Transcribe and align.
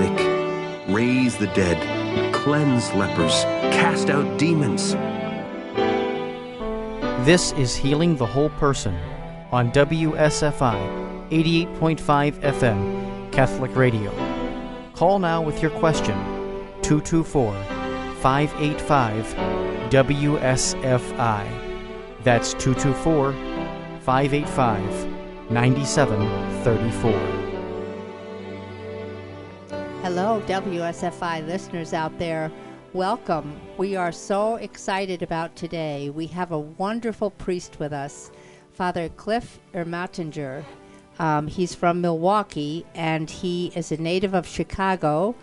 sick, 0.00 0.18
raise 0.88 1.36
the 1.36 1.46
dead, 1.48 1.78
cleanse 2.34 2.92
lepers, 2.92 3.44
cast 3.72 4.10
out 4.10 4.38
demons. 4.38 4.92
This 7.26 7.52
is 7.52 7.74
Healing 7.76 8.16
the 8.16 8.26
Whole 8.26 8.50
Person 8.50 8.94
on 9.52 9.72
WSFI 9.72 11.28
88.5 11.30 12.40
FM 12.40 13.32
Catholic 13.32 13.74
Radio. 13.76 14.10
Call 14.94 15.18
now 15.18 15.42
with 15.42 15.62
your 15.62 15.70
question 15.72 16.16
224 16.82 17.52
585 18.20 19.26
WSFI. 19.90 21.44
That's 22.22 22.52
224 22.54 23.32
585 24.00 25.50
9734. 25.50 27.39
Hello, 30.12 30.42
WSFI 30.48 31.46
listeners 31.46 31.94
out 31.94 32.18
there. 32.18 32.50
Welcome. 32.94 33.60
We 33.78 33.94
are 33.94 34.10
so 34.10 34.56
excited 34.56 35.22
about 35.22 35.54
today. 35.54 36.10
We 36.10 36.26
have 36.26 36.50
a 36.50 36.58
wonderful 36.58 37.30
priest 37.30 37.78
with 37.78 37.92
us, 37.92 38.32
Father 38.72 39.08
Cliff 39.10 39.60
Ermatinger. 39.72 40.64
Um, 41.20 41.46
he's 41.46 41.76
from 41.76 42.00
Milwaukee 42.00 42.84
and 42.92 43.30
he 43.30 43.70
is 43.76 43.92
a 43.92 44.02
native 44.02 44.34
of 44.34 44.48
Chicago. 44.48 45.36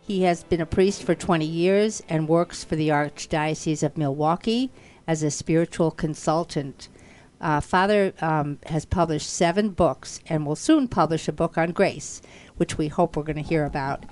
He 0.00 0.22
has 0.22 0.42
been 0.42 0.62
a 0.62 0.66
priest 0.66 1.02
for 1.02 1.14
20 1.14 1.44
years 1.44 2.02
and 2.08 2.26
works 2.26 2.64
for 2.64 2.76
the 2.76 2.88
Archdiocese 2.88 3.82
of 3.82 3.98
Milwaukee 3.98 4.70
as 5.06 5.22
a 5.22 5.30
spiritual 5.30 5.90
consultant. 5.90 6.88
Uh, 7.40 7.60
Father 7.60 8.12
um, 8.20 8.58
has 8.66 8.84
published 8.84 9.28
seven 9.28 9.70
books 9.70 10.20
and 10.28 10.46
will 10.46 10.56
soon 10.56 10.88
publish 10.88 11.28
a 11.28 11.32
book 11.32 11.58
on 11.58 11.72
grace, 11.72 12.22
which 12.56 12.78
we 12.78 12.88
hope 12.88 13.16
we're 13.16 13.22
going 13.22 13.36
to 13.36 13.42
hear 13.42 13.64
about. 13.64 14.04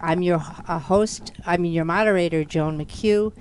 I'm 0.00 0.22
your 0.22 0.42
uh, 0.66 0.78
host, 0.78 1.32
I'm 1.44 1.64
your 1.64 1.84
moderator, 1.84 2.44
Joan 2.44 2.78
McHugh, 2.78 3.32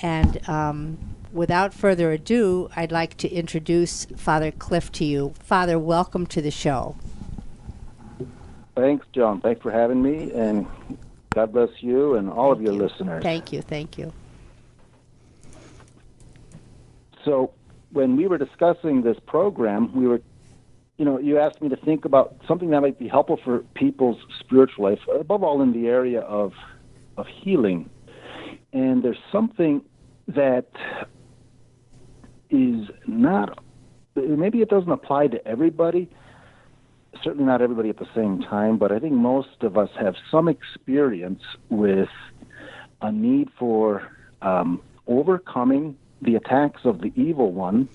and 0.00 0.48
um, 0.48 0.98
without 1.32 1.74
further 1.74 2.10
ado, 2.12 2.70
I'd 2.74 2.90
like 2.90 3.16
to 3.18 3.28
introduce 3.28 4.06
Father 4.16 4.50
Cliff 4.50 4.90
to 4.92 5.04
you. 5.04 5.34
Father, 5.38 5.78
welcome 5.78 6.26
to 6.28 6.40
the 6.40 6.50
show. 6.50 6.96
Thanks, 8.74 9.06
Joan. 9.12 9.40
Thanks 9.40 9.62
for 9.62 9.70
having 9.70 10.02
me, 10.02 10.32
and 10.32 10.66
God 11.30 11.52
bless 11.52 11.70
you 11.80 12.14
and 12.14 12.30
all 12.30 12.54
Thank 12.54 12.58
of 12.58 12.62
your 12.62 12.74
you. 12.74 12.88
listeners. 12.88 13.22
Thank 13.22 13.52
you, 13.52 13.62
thank 13.62 13.98
you. 13.98 14.12
So, 17.24 17.52
when 17.92 18.16
we 18.16 18.26
were 18.26 18.38
discussing 18.38 19.02
this 19.02 19.16
program, 19.26 19.94
we 19.94 20.06
were, 20.06 20.20
you 20.98 21.04
know, 21.04 21.18
you 21.18 21.38
asked 21.38 21.62
me 21.62 21.68
to 21.68 21.76
think 21.76 22.04
about 22.04 22.36
something 22.46 22.70
that 22.70 22.80
might 22.80 22.98
be 22.98 23.08
helpful 23.08 23.38
for 23.42 23.60
people's 23.74 24.18
spiritual 24.40 24.84
life, 24.84 25.00
above 25.18 25.42
all 25.42 25.62
in 25.62 25.72
the 25.72 25.88
area 25.88 26.20
of 26.20 26.52
of 27.16 27.26
healing. 27.26 27.88
And 28.72 29.02
there's 29.02 29.18
something 29.32 29.82
that 30.28 30.68
is 32.50 32.88
not 33.06 33.58
maybe 34.14 34.62
it 34.62 34.68
doesn't 34.68 34.90
apply 34.90 35.26
to 35.28 35.46
everybody 35.46 36.08
certainly 37.22 37.44
not 37.44 37.60
everybody 37.60 37.88
at 37.88 37.98
the 37.98 38.08
same 38.14 38.40
time 38.40 38.78
but 38.78 38.92
i 38.92 38.98
think 38.98 39.12
most 39.12 39.62
of 39.62 39.76
us 39.76 39.90
have 39.98 40.14
some 40.30 40.48
experience 40.48 41.42
with 41.70 42.08
a 43.02 43.12
need 43.12 43.48
for 43.58 44.10
um, 44.42 44.80
overcoming 45.06 45.96
the 46.22 46.34
attacks 46.36 46.84
of 46.84 47.00
the 47.00 47.12
evil 47.14 47.52
one 47.52 47.88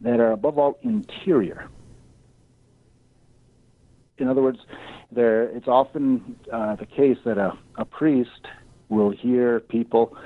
that 0.00 0.20
are 0.20 0.32
above 0.32 0.58
all 0.58 0.78
interior. 0.82 1.68
In 4.18 4.28
other 4.28 4.42
words 4.42 4.60
there 5.12 5.44
it's 5.44 5.68
often 5.68 6.36
uh, 6.50 6.74
the 6.76 6.86
case 6.86 7.18
that 7.24 7.38
a, 7.38 7.56
a 7.76 7.84
priest 7.84 8.46
will 8.88 9.10
hear 9.10 9.60
people 9.60 10.16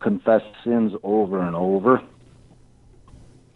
confess 0.00 0.42
sins 0.64 0.92
over 1.02 1.40
and 1.40 1.56
over 1.56 2.02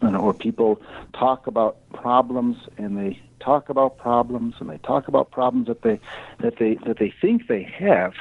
and, 0.01 0.15
or 0.15 0.33
people 0.33 0.81
talk 1.13 1.47
about 1.47 1.77
problems 1.91 2.57
and 2.77 2.97
they 2.97 3.19
talk 3.39 3.69
about 3.69 3.97
problems 3.97 4.55
and 4.59 4.69
they 4.69 4.77
talk 4.79 5.07
about 5.07 5.31
problems 5.31 5.67
that 5.67 5.81
they 5.81 5.99
that 6.39 6.57
they 6.57 6.75
that 6.85 6.97
they 6.97 7.13
think 7.21 7.47
they 7.47 7.63
have 7.63 8.13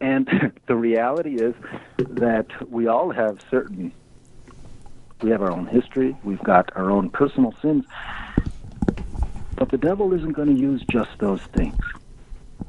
and 0.00 0.28
the 0.68 0.76
reality 0.76 1.40
is 1.40 1.54
that 1.98 2.46
we 2.70 2.86
all 2.86 3.10
have 3.12 3.38
certain 3.50 3.92
we 5.20 5.30
have 5.30 5.42
our 5.42 5.50
own 5.50 5.66
history 5.66 6.16
we've 6.24 6.42
got 6.42 6.70
our 6.76 6.90
own 6.90 7.10
personal 7.10 7.54
sins 7.60 7.84
but 9.56 9.70
the 9.70 9.78
devil 9.78 10.14
isn't 10.14 10.32
going 10.32 10.54
to 10.54 10.60
use 10.60 10.84
just 10.90 11.10
those 11.20 11.40
things 11.54 11.80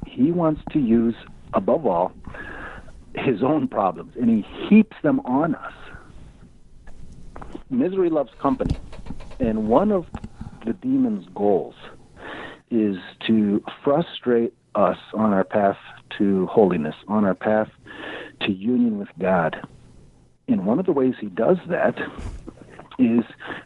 he 0.06 0.32
wants 0.32 0.62
to 0.72 0.80
use 0.80 1.16
above 1.54 1.86
all 1.86 2.12
his 3.16 3.42
own 3.44 3.68
problems 3.68 4.14
and 4.20 4.30
he 4.30 4.46
heaps 4.68 4.98
them 5.04 5.20
on 5.22 5.56
us 5.56 5.74
misery 7.70 8.10
loves 8.10 8.32
company. 8.42 8.78
And 9.40 9.68
one 9.68 9.92
of 9.92 10.06
the 10.66 10.74
demon's 10.74 11.28
goals 11.36 11.76
is 12.70 12.98
to 13.28 13.64
frustrate 13.84 14.54
us 14.76 14.98
on 15.14 15.34
our 15.34 15.44
path 15.44 15.78
to 16.18 16.48
holiness, 16.48 16.96
on 17.08 17.26
our 17.26 17.36
path 17.36 17.70
to 18.42 18.52
union 18.52 18.98
with 18.98 19.10
God. 19.20 19.68
And 20.48 20.66
one 20.66 20.80
of 20.80 20.86
the 20.86 20.92
ways 20.92 21.14
he 21.20 21.28
does 21.28 21.58
that 21.68 21.98
is 22.98 23.24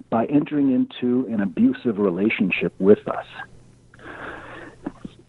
by 0.10 0.25
entering 0.25 0.72
into 0.72 1.28
an 1.28 1.42
abusive 1.42 1.98
relationship 1.98 2.74
with 2.80 3.07
us. 3.07 3.25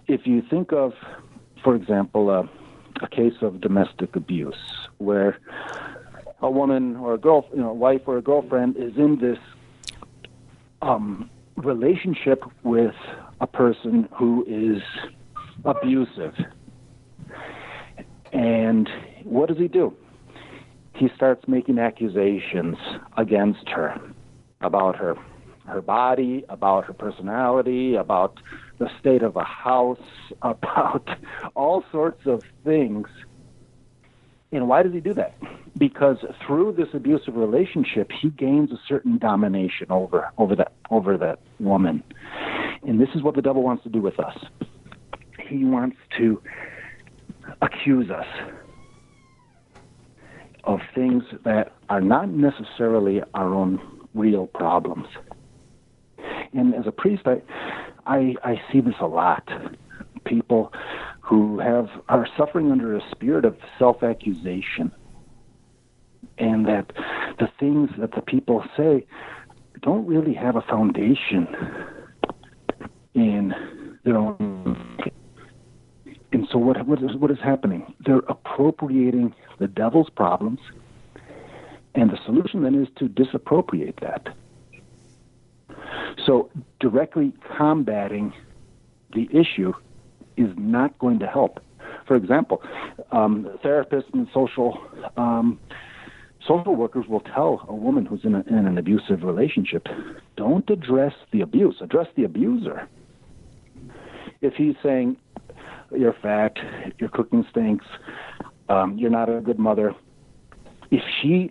If 0.07 0.27
you 0.27 0.43
think 0.43 0.73
of, 0.73 0.93
for 1.63 1.75
example, 1.75 2.31
a, 2.31 2.49
case 3.11 3.35
of 3.43 3.61
domestic 3.61 4.17
abuse 4.17 4.89
where 4.97 5.39
a 6.41 6.51
woman 6.51 6.97
or 6.97 7.15
a 7.15 7.19
girl, 7.19 7.47
you 7.53 7.61
know, 7.61 7.71
wife 7.71 8.01
or 8.07 8.17
a 8.17 8.23
girlfriend 8.23 8.77
is 8.79 8.97
in 8.97 9.19
this 9.19 9.39
um, 10.81 11.29
relationship 11.57 12.43
with 12.63 12.95
a 13.43 13.47
person 13.47 14.09
who 14.17 14.43
is 14.49 14.83
abusive. 15.67 16.35
And 18.35 18.89
what 19.23 19.49
does 19.49 19.59
he 19.59 19.69
do? 19.69 19.97
He 20.95 21.09
starts 21.15 21.47
making 21.49 21.79
accusations 21.79 22.77
against 23.17 23.69
her 23.71 24.01
about 24.61 24.97
her 24.97 25.17
her 25.67 25.81
body, 25.81 26.45
about 26.51 26.85
her 26.85 26.93
personality, 26.93 27.95
about 27.95 28.39
the 28.79 28.91
state 29.01 29.23
of 29.23 29.37
a 29.37 29.45
house, 29.45 29.99
about 30.43 31.09
all 31.55 31.83
sorts 31.91 32.27
of 32.27 32.43
things. 32.65 33.07
And 34.53 34.69
why 34.69 34.83
does 34.83 34.93
he 34.93 35.01
do 35.01 35.15
that? 35.15 35.35
Because 35.79 36.19
through 36.47 36.73
this 36.73 36.89
abusive 36.93 37.35
relationship, 37.35 38.13
he 38.13 38.29
gains 38.31 38.71
a 38.73 38.79
certain 38.87 39.17
domination 39.19 39.87
over 39.91 40.31
over 40.39 40.55
that 40.57 40.73
over 40.91 41.17
that 41.17 41.39
woman. 41.59 42.03
And 42.83 43.01
this 43.01 43.09
is 43.15 43.23
what 43.23 43.35
the 43.37 43.43
devil 43.43 43.63
wants 43.63 43.85
to 43.85 43.89
do 43.89 44.01
with 44.01 44.21
us. 44.21 44.37
He 45.49 45.65
wants 45.65 45.97
to 46.19 46.43
accuse 47.65 48.11
us 48.11 48.27
of 50.65 50.81
things 50.95 51.23
that 51.45 51.73
are 51.89 52.01
not 52.01 52.29
necessarily 52.29 53.23
our 53.35 53.53
own 53.55 53.81
real 54.15 54.47
problems. 54.47 55.07
And 56.53 56.75
as 56.75 56.87
a 56.87 56.93
priest, 56.93 57.23
I, 57.27 57.43
I, 58.07 58.35
I 58.45 58.63
see 58.71 58.81
this 58.81 58.95
a 59.01 59.07
lot. 59.07 59.49
People 60.25 60.73
who 61.21 61.59
have 61.59 61.89
are 62.09 62.27
suffering 62.37 62.71
under 62.71 62.97
a 62.97 63.03
spirit 63.11 63.45
of 63.45 63.57
self-accusation, 63.79 64.93
and 66.39 66.67
that 66.67 66.93
the 67.39 67.49
things 67.59 67.91
that 67.99 68.13
the 68.13 68.21
people 68.21 68.65
say 68.77 69.07
don't 69.83 70.07
really 70.07 70.35
have 70.35 70.57
a 70.57 70.63
foundation 70.63 71.49
in 73.15 73.55
their 74.05 74.17
own. 74.17 74.97
And 76.35 76.49
so, 76.51 76.59
what 76.59 76.85
what 76.89 77.01
is 77.01 77.15
what 77.15 77.31
is 77.31 77.39
happening? 77.39 77.95
They're 78.05 78.25
appropriating 78.29 79.33
the 79.61 79.69
devil's 79.69 80.11
problems, 80.11 80.59
and 81.95 82.11
the 82.11 82.19
solution 82.27 82.65
then 82.65 82.75
is 82.75 82.89
to 82.97 83.07
disappropriate 83.07 84.01
that. 84.01 84.35
So, 86.27 86.51
directly 86.81 87.35
combating 87.57 88.33
the 89.13 89.29
issue 89.31 89.75
is 90.37 90.49
not 90.57 90.99
going 90.99 91.21
to 91.21 91.29
help. 91.29 91.61
For 92.05 92.17
example, 92.17 92.65
um, 93.13 93.49
therapists 93.63 94.13
and 94.13 94.27
social 94.35 94.81
um, 95.17 95.61
social 96.49 96.75
workers 96.75 97.07
will 97.07 97.21
tell 97.21 97.65
a 97.69 97.75
woman 97.75 98.07
who's 98.07 98.25
in, 98.25 98.35
a, 98.35 98.41
in 98.49 98.67
an 98.67 98.77
abusive 98.77 99.23
relationship, 99.23 99.87
don't 100.37 100.69
address 100.69 101.15
the 101.31 101.43
abuse, 101.43 101.77
address 101.81 102.09
the 102.17 102.25
abuser. 102.25 102.89
If 104.41 104.55
he's 104.55 104.75
saying, 104.83 105.17
you're 105.99 106.15
fat, 106.15 106.57
your 106.99 107.09
cooking 107.09 107.47
stinks, 107.51 107.87
um, 108.69 108.99
you're 108.99 109.11
not 109.11 109.29
a 109.29 109.41
good 109.41 109.59
mother, 109.59 109.95
if 110.91 111.03
she 111.21 111.51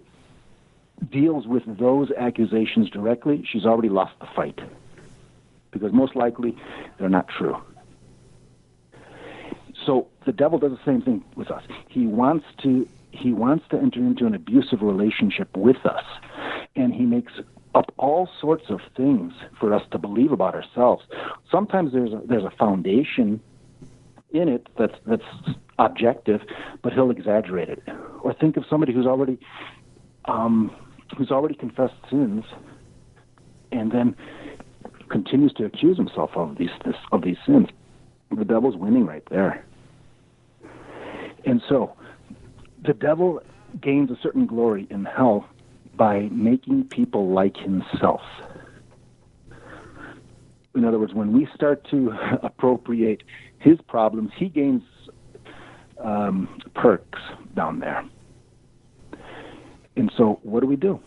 deals 1.09 1.47
with 1.47 1.63
those 1.77 2.11
accusations 2.11 2.89
directly, 2.89 3.43
she's 3.49 3.65
already 3.65 3.89
lost 3.89 4.13
the 4.19 4.27
fight. 4.35 4.59
Because 5.71 5.91
most 5.91 6.15
likely 6.15 6.55
they're 6.97 7.09
not 7.09 7.27
true. 7.27 7.57
So 9.85 10.07
the 10.25 10.31
devil 10.31 10.59
does 10.59 10.71
the 10.71 10.79
same 10.85 11.01
thing 11.01 11.23
with 11.35 11.51
us. 11.51 11.63
He 11.89 12.05
wants 12.07 12.45
to 12.63 12.87
he 13.11 13.31
wants 13.31 13.65
to 13.69 13.77
enter 13.77 13.99
into 13.99 14.25
an 14.25 14.33
abusive 14.33 14.81
relationship 14.81 15.55
with 15.55 15.85
us, 15.85 16.03
and 16.75 16.93
he 16.93 17.05
makes 17.05 17.33
up 17.75 17.93
all 17.97 18.27
sorts 18.41 18.69
of 18.69 18.79
things 18.97 19.33
for 19.59 19.71
us 19.71 19.83
to 19.91 19.99
believe 19.99 20.31
about 20.31 20.55
ourselves. 20.55 21.03
Sometimes 21.51 21.91
there's 21.91 22.11
a, 22.11 22.21
there's 22.25 22.43
a 22.43 22.51
foundation 22.51 23.39
in 24.33 24.50
it 24.50 24.68
that's 24.77 24.95
that's 25.06 25.24
objective, 25.80 26.41
but 26.81 26.94
he'll 26.94 27.12
exaggerate 27.12 27.69
it. 27.69 27.83
Or 28.21 28.33
think 28.33 28.57
of 28.57 28.65
somebody 28.69 28.94
who's 28.94 29.06
already 29.06 29.39
um, 30.25 30.75
who's 31.18 31.31
already 31.31 31.56
confessed 31.56 31.95
sins, 32.09 32.44
and 33.71 33.91
then 33.91 34.15
continues 35.09 35.53
to 35.53 35.65
accuse 35.65 35.97
himself 35.97 36.31
of 36.35 36.57
these 36.57 36.71
this, 36.85 36.95
of 37.12 37.21
these 37.21 37.38
sins. 37.45 37.68
The 38.35 38.45
devil's 38.45 38.75
winning 38.75 39.06
right 39.06 39.24
there. 39.30 39.63
And 41.45 41.62
so, 41.68 41.94
the 42.83 42.94
devil 42.94 43.41
gains 43.81 44.09
a 44.09 44.18
certain 44.21 44.45
glory 44.45 44.88
in 44.89 45.06
hell 45.06 45.47
by 45.95 46.29
making 46.31 46.86
people 46.86 47.29
like 47.29 47.57
himself. 47.57 48.21
In 50.75 50.86
other 50.86 50.97
words, 50.97 51.13
when 51.13 51.33
we 51.33 51.47
start 51.53 51.88
to 51.91 52.13
appropriate 52.41 53.24
his 53.63 53.80
problems, 53.88 54.31
he 54.36 54.50
gains 54.50 54.83
um, 56.04 56.60
perks 56.75 57.19
down 57.56 57.80
there. 57.80 58.04
And 59.95 60.12
so, 60.18 60.39
what 60.44 60.60
do 60.60 60.68
we 60.68 60.75
do? 60.75 61.00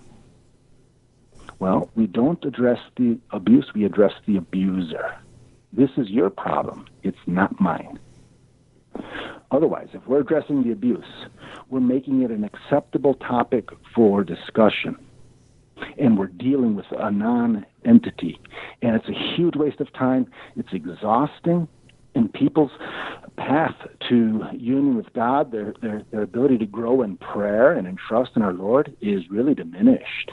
Well, 1.59 1.91
we 1.95 2.07
don't 2.07 2.43
address 2.45 2.79
the 2.97 3.19
abuse, 3.31 3.73
we 3.75 3.85
address 3.85 4.13
the 4.27 4.37
abuser. 4.37 5.15
This 5.73 5.91
is 5.97 6.09
your 6.09 6.31
problem, 6.31 6.87
it's 7.03 7.19
not 7.27 7.61
mine. 7.61 7.99
Otherwise, 9.51 9.89
if 9.93 10.07
we're 10.07 10.21
addressing 10.21 10.63
the 10.63 10.73
abuse, 10.73 11.05
we're 11.69 11.81
making 11.81 12.23
it 12.23 12.31
an 12.31 12.45
acceptable 12.45 13.15
topic 13.15 13.69
for 13.95 14.25
discussion. 14.25 14.97
And 15.99 16.19
we're 16.19 16.27
dealing 16.29 16.75
with 16.75 16.87
a 16.91 17.11
non 17.11 17.67
entity. 17.85 18.41
And 18.81 18.97
it's 18.97 19.09
a 19.09 19.37
huge 19.37 19.57
waste 19.57 19.81
of 19.81 19.93
time. 19.93 20.27
It's 20.57 20.73
exhausting. 20.73 21.69
And 22.17 22.33
people's 22.33 22.73
path 23.37 23.77
to 24.09 24.43
union 24.53 24.97
with 24.97 25.13
God, 25.13 25.53
their, 25.53 25.75
their, 25.83 26.03
their 26.11 26.23
ability 26.23 26.57
to 26.59 26.67
grow 26.67 27.03
in 27.03 27.19
prayer 27.19 27.73
and 27.73 27.87
in 27.87 27.97
trust 28.09 28.31
in 28.37 28.43
our 28.43 28.55
Lord, 28.55 28.97
is 29.03 29.31
really 29.31 29.55
diminished. 29.55 30.33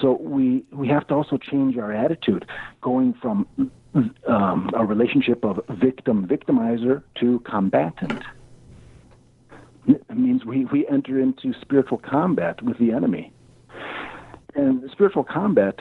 So 0.00 0.18
we 0.20 0.64
we 0.72 0.86
have 0.88 1.06
to 1.08 1.14
also 1.14 1.38
change 1.38 1.76
our 1.76 1.92
attitude, 1.92 2.44
going 2.82 3.14
from 3.14 3.48
um, 4.28 4.70
a 4.74 4.84
relationship 4.84 5.44
of 5.44 5.60
victim 5.70 6.26
victimizer 6.26 7.02
to 7.20 7.40
combatant. 7.40 8.22
It 9.88 10.02
means 10.14 10.44
we, 10.44 10.66
we 10.66 10.86
enter 10.88 11.18
into 11.18 11.54
spiritual 11.62 11.98
combat 11.98 12.62
with 12.62 12.78
the 12.78 12.92
enemy. 12.92 13.32
And 14.54 14.88
spiritual 14.92 15.24
combat 15.24 15.80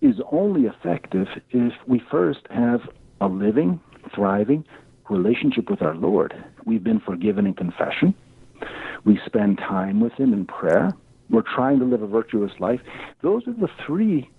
is 0.00 0.16
only 0.32 0.62
effective 0.62 1.28
if 1.50 1.74
we 1.86 2.00
first 2.10 2.40
have 2.48 2.80
a 3.20 3.26
living, 3.26 3.80
thriving 4.14 4.64
relationship 5.08 5.68
with 5.68 5.82
our 5.82 5.94
Lord. 5.94 6.34
We've 6.64 6.84
been 6.84 7.00
forgiven 7.00 7.46
in 7.46 7.54
confession. 7.54 8.14
We 9.04 9.20
spend 9.26 9.58
time 9.58 10.00
with 10.00 10.12
Him 10.12 10.32
in 10.32 10.46
prayer. 10.46 10.92
We're 11.28 11.42
trying 11.42 11.78
to 11.80 11.84
live 11.84 12.02
a 12.02 12.06
virtuous 12.06 12.52
life. 12.58 12.80
Those 13.22 13.46
are 13.46 13.52
the 13.52 13.68
three 13.86 14.30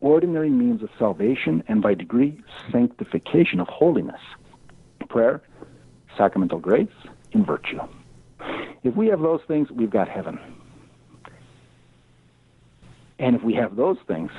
ordinary 0.00 0.50
means 0.50 0.82
of 0.82 0.88
salvation 0.98 1.62
and 1.68 1.82
by 1.82 1.94
degree 1.94 2.40
sanctification 2.72 3.60
of 3.60 3.68
holiness 3.68 4.20
prayer, 5.08 5.42
sacramental 6.16 6.60
grace, 6.60 6.88
and 7.32 7.44
virtue. 7.44 7.80
If 8.84 8.94
we 8.94 9.08
have 9.08 9.20
those 9.20 9.40
things, 9.48 9.70
we've 9.70 9.90
got 9.90 10.08
heaven. 10.08 10.38
And 13.18 13.36
if 13.36 13.42
we 13.42 13.54
have 13.54 13.76
those 13.76 13.98
things, 14.06 14.30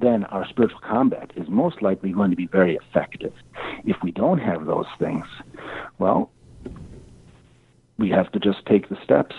then 0.00 0.24
our 0.24 0.46
spiritual 0.48 0.80
combat 0.80 1.32
is 1.36 1.48
most 1.48 1.82
likely 1.82 2.12
going 2.12 2.30
to 2.30 2.36
be 2.36 2.46
very 2.46 2.76
effective. 2.76 3.32
If 3.84 3.96
we 4.02 4.10
don't 4.10 4.38
have 4.38 4.66
those 4.66 4.86
things, 4.98 5.26
well, 5.98 6.30
we 7.98 8.10
have 8.10 8.32
to 8.32 8.38
just 8.38 8.64
take 8.66 8.88
the 8.88 8.96
steps 9.04 9.34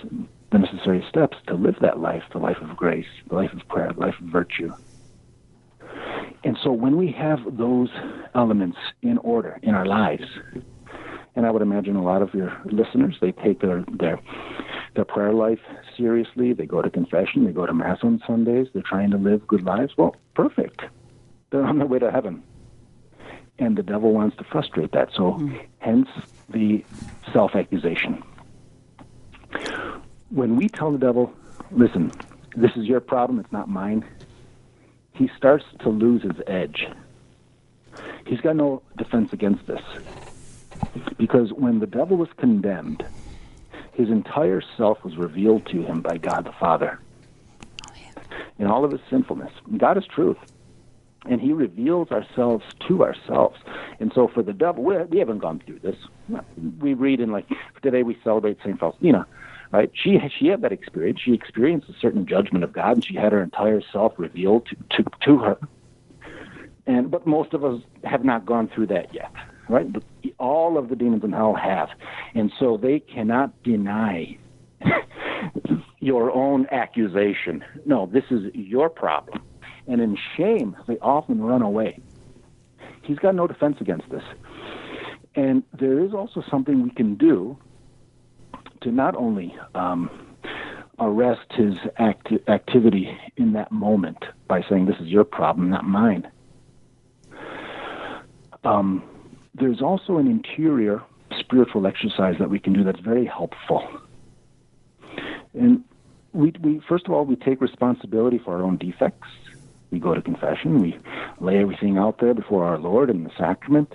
the 0.51 0.59
necessary 0.59 1.03
steps 1.09 1.37
to 1.47 1.53
live 1.53 1.75
that 1.81 1.99
life, 1.99 2.23
the 2.33 2.37
life 2.37 2.57
of 2.61 2.75
grace, 2.75 3.05
the 3.29 3.35
life 3.35 3.53
of 3.53 3.65
prayer, 3.69 3.91
the 3.93 4.01
life 4.01 4.15
of 4.19 4.27
virtue. 4.27 4.73
And 6.43 6.57
so 6.61 6.71
when 6.71 6.97
we 6.97 7.11
have 7.11 7.39
those 7.57 7.89
elements 8.35 8.77
in 9.01 9.17
order 9.19 9.59
in 9.63 9.75
our 9.75 9.85
lives, 9.85 10.25
and 11.35 11.45
I 11.45 11.51
would 11.51 11.61
imagine 11.61 11.95
a 11.95 12.03
lot 12.03 12.21
of 12.21 12.33
your 12.33 12.51
listeners, 12.65 13.15
they 13.21 13.31
take 13.31 13.61
their, 13.61 13.85
their, 13.97 14.19
their 14.95 15.05
prayer 15.05 15.33
life 15.33 15.59
seriously. 15.97 16.53
They 16.53 16.65
go 16.65 16.81
to 16.81 16.89
confession. 16.89 17.45
They 17.45 17.51
go 17.51 17.65
to 17.65 17.73
Mass 17.73 17.99
on 18.03 18.21
Sundays. 18.27 18.67
They're 18.73 18.83
trying 18.83 19.11
to 19.11 19.17
live 19.17 19.47
good 19.47 19.63
lives. 19.63 19.93
Well, 19.97 20.15
perfect. 20.35 20.81
They're 21.49 21.65
on 21.65 21.77
their 21.77 21.87
way 21.87 21.99
to 21.99 22.11
heaven. 22.11 22.43
And 23.59 23.77
the 23.77 23.83
devil 23.83 24.13
wants 24.13 24.37
to 24.37 24.43
frustrate 24.43 24.91
that. 24.93 25.09
So, 25.13 25.33
mm-hmm. 25.33 25.57
hence 25.79 26.09
the 26.49 26.83
self 27.31 27.55
accusation 27.55 28.23
when 30.31 30.55
we 30.55 30.69
tell 30.69 30.91
the 30.91 30.97
devil, 30.97 31.33
listen, 31.71 32.11
this 32.55 32.71
is 32.75 32.85
your 32.85 32.99
problem, 32.99 33.39
it's 33.39 33.51
not 33.51 33.69
mine, 33.69 34.03
he 35.13 35.29
starts 35.37 35.65
to 35.81 35.89
lose 35.89 36.23
his 36.23 36.41
edge. 36.47 36.87
He's 38.25 38.41
got 38.41 38.55
no 38.55 38.81
defense 38.97 39.33
against 39.33 39.67
this. 39.67 39.81
Because 41.17 41.51
when 41.53 41.79
the 41.79 41.87
devil 41.87 42.17
was 42.17 42.29
condemned, 42.37 43.05
his 44.01 44.09
entire 44.09 44.61
self 44.77 45.03
was 45.03 45.17
revealed 45.17 45.65
to 45.67 45.83
him 45.83 46.01
by 46.01 46.17
God 46.17 46.45
the 46.45 46.51
Father 46.53 46.99
oh, 47.87 47.91
in 48.59 48.67
all 48.67 48.83
of 48.83 48.91
his 48.91 49.01
sinfulness. 49.09 49.51
God 49.77 49.97
is 49.97 50.05
truth. 50.05 50.37
And 51.25 51.39
he 51.39 51.53
reveals 51.53 52.09
ourselves 52.09 52.65
to 52.87 53.03
ourselves. 53.03 53.59
And 53.99 54.11
so 54.15 54.27
for 54.27 54.41
the 54.41 54.53
devil, 54.53 54.83
we, 54.83 54.97
we 55.03 55.19
haven't 55.19 55.37
gone 55.37 55.61
through 55.63 55.79
this. 55.79 55.95
We 56.79 56.95
read 56.95 57.19
in, 57.19 57.31
like, 57.31 57.47
today 57.83 58.01
we 58.01 58.17
celebrate 58.23 58.57
St. 58.63 58.79
Faustina 58.79 59.27
right? 59.71 59.89
She 59.93 60.19
she 60.37 60.47
had 60.47 60.61
that 60.61 60.71
experience. 60.71 61.19
She 61.23 61.33
experienced 61.33 61.89
a 61.89 61.93
certain 61.99 62.25
judgment 62.25 62.63
of 62.63 62.73
God, 62.73 62.97
and 62.97 63.05
she 63.05 63.15
had 63.15 63.31
her 63.31 63.41
entire 63.41 63.81
self 63.91 64.13
revealed 64.17 64.67
to, 64.67 64.75
to, 64.97 65.09
to 65.21 65.37
her. 65.37 65.57
And 66.85 67.09
but 67.09 67.25
most 67.25 67.53
of 67.53 67.63
us 67.63 67.81
have 68.03 68.25
not 68.25 68.45
gone 68.45 68.67
through 68.67 68.87
that 68.87 69.13
yet, 69.13 69.31
right? 69.71 69.87
All 70.37 70.77
of 70.77 70.89
the 70.89 70.95
demons 70.95 71.23
in 71.23 71.31
hell 71.31 71.55
have, 71.55 71.89
and 72.35 72.51
so 72.59 72.77
they 72.77 72.99
cannot 72.99 73.63
deny 73.63 74.37
your 75.99 76.31
own 76.31 76.67
accusation. 76.71 77.63
No, 77.85 78.05
this 78.05 78.25
is 78.29 78.53
your 78.53 78.89
problem, 78.89 79.41
and 79.87 80.01
in 80.01 80.17
shame 80.37 80.75
they 80.87 80.97
often 80.99 81.41
run 81.41 81.61
away. 81.61 81.99
He's 83.03 83.17
got 83.19 83.35
no 83.35 83.47
defense 83.47 83.77
against 83.81 84.09
this. 84.09 84.23
And 85.35 85.63
there 85.79 86.03
is 86.03 86.13
also 86.13 86.43
something 86.49 86.83
we 86.83 86.91
can 86.91 87.15
do 87.15 87.57
to 88.81 88.91
not 88.91 89.15
only 89.15 89.55
um, 89.75 90.09
arrest 90.99 91.51
his 91.51 91.73
acti- 91.97 92.43
activity 92.47 93.17
in 93.37 93.53
that 93.53 93.71
moment 93.71 94.23
by 94.47 94.61
saying, 94.69 94.85
This 94.85 94.97
is 94.99 95.07
your 95.07 95.23
problem, 95.23 95.69
not 95.69 95.85
mine. 95.85 96.29
Um, 98.63 99.03
there's 99.53 99.81
also 99.81 100.17
an 100.17 100.27
interior 100.27 101.01
spiritual 101.39 101.87
exercise 101.87 102.35
that 102.39 102.49
we 102.49 102.59
can 102.59 102.73
do 102.73 102.83
that's 102.83 102.99
very 102.99 103.25
helpful. 103.25 103.87
And 105.53 105.83
we, 106.33 106.53
we 106.61 106.81
first 106.87 107.05
of 107.05 107.11
all, 107.11 107.25
we 107.25 107.35
take 107.35 107.61
responsibility 107.61 108.39
for 108.43 108.55
our 108.55 108.63
own 108.63 108.77
defects. 108.77 109.27
We 109.91 109.99
go 109.99 110.13
to 110.13 110.21
confession. 110.21 110.79
We 110.79 110.97
lay 111.39 111.57
everything 111.57 111.97
out 111.97 112.19
there 112.19 112.33
before 112.33 112.63
our 112.65 112.77
Lord 112.77 113.09
in 113.09 113.23
the 113.23 113.31
sacrament. 113.37 113.93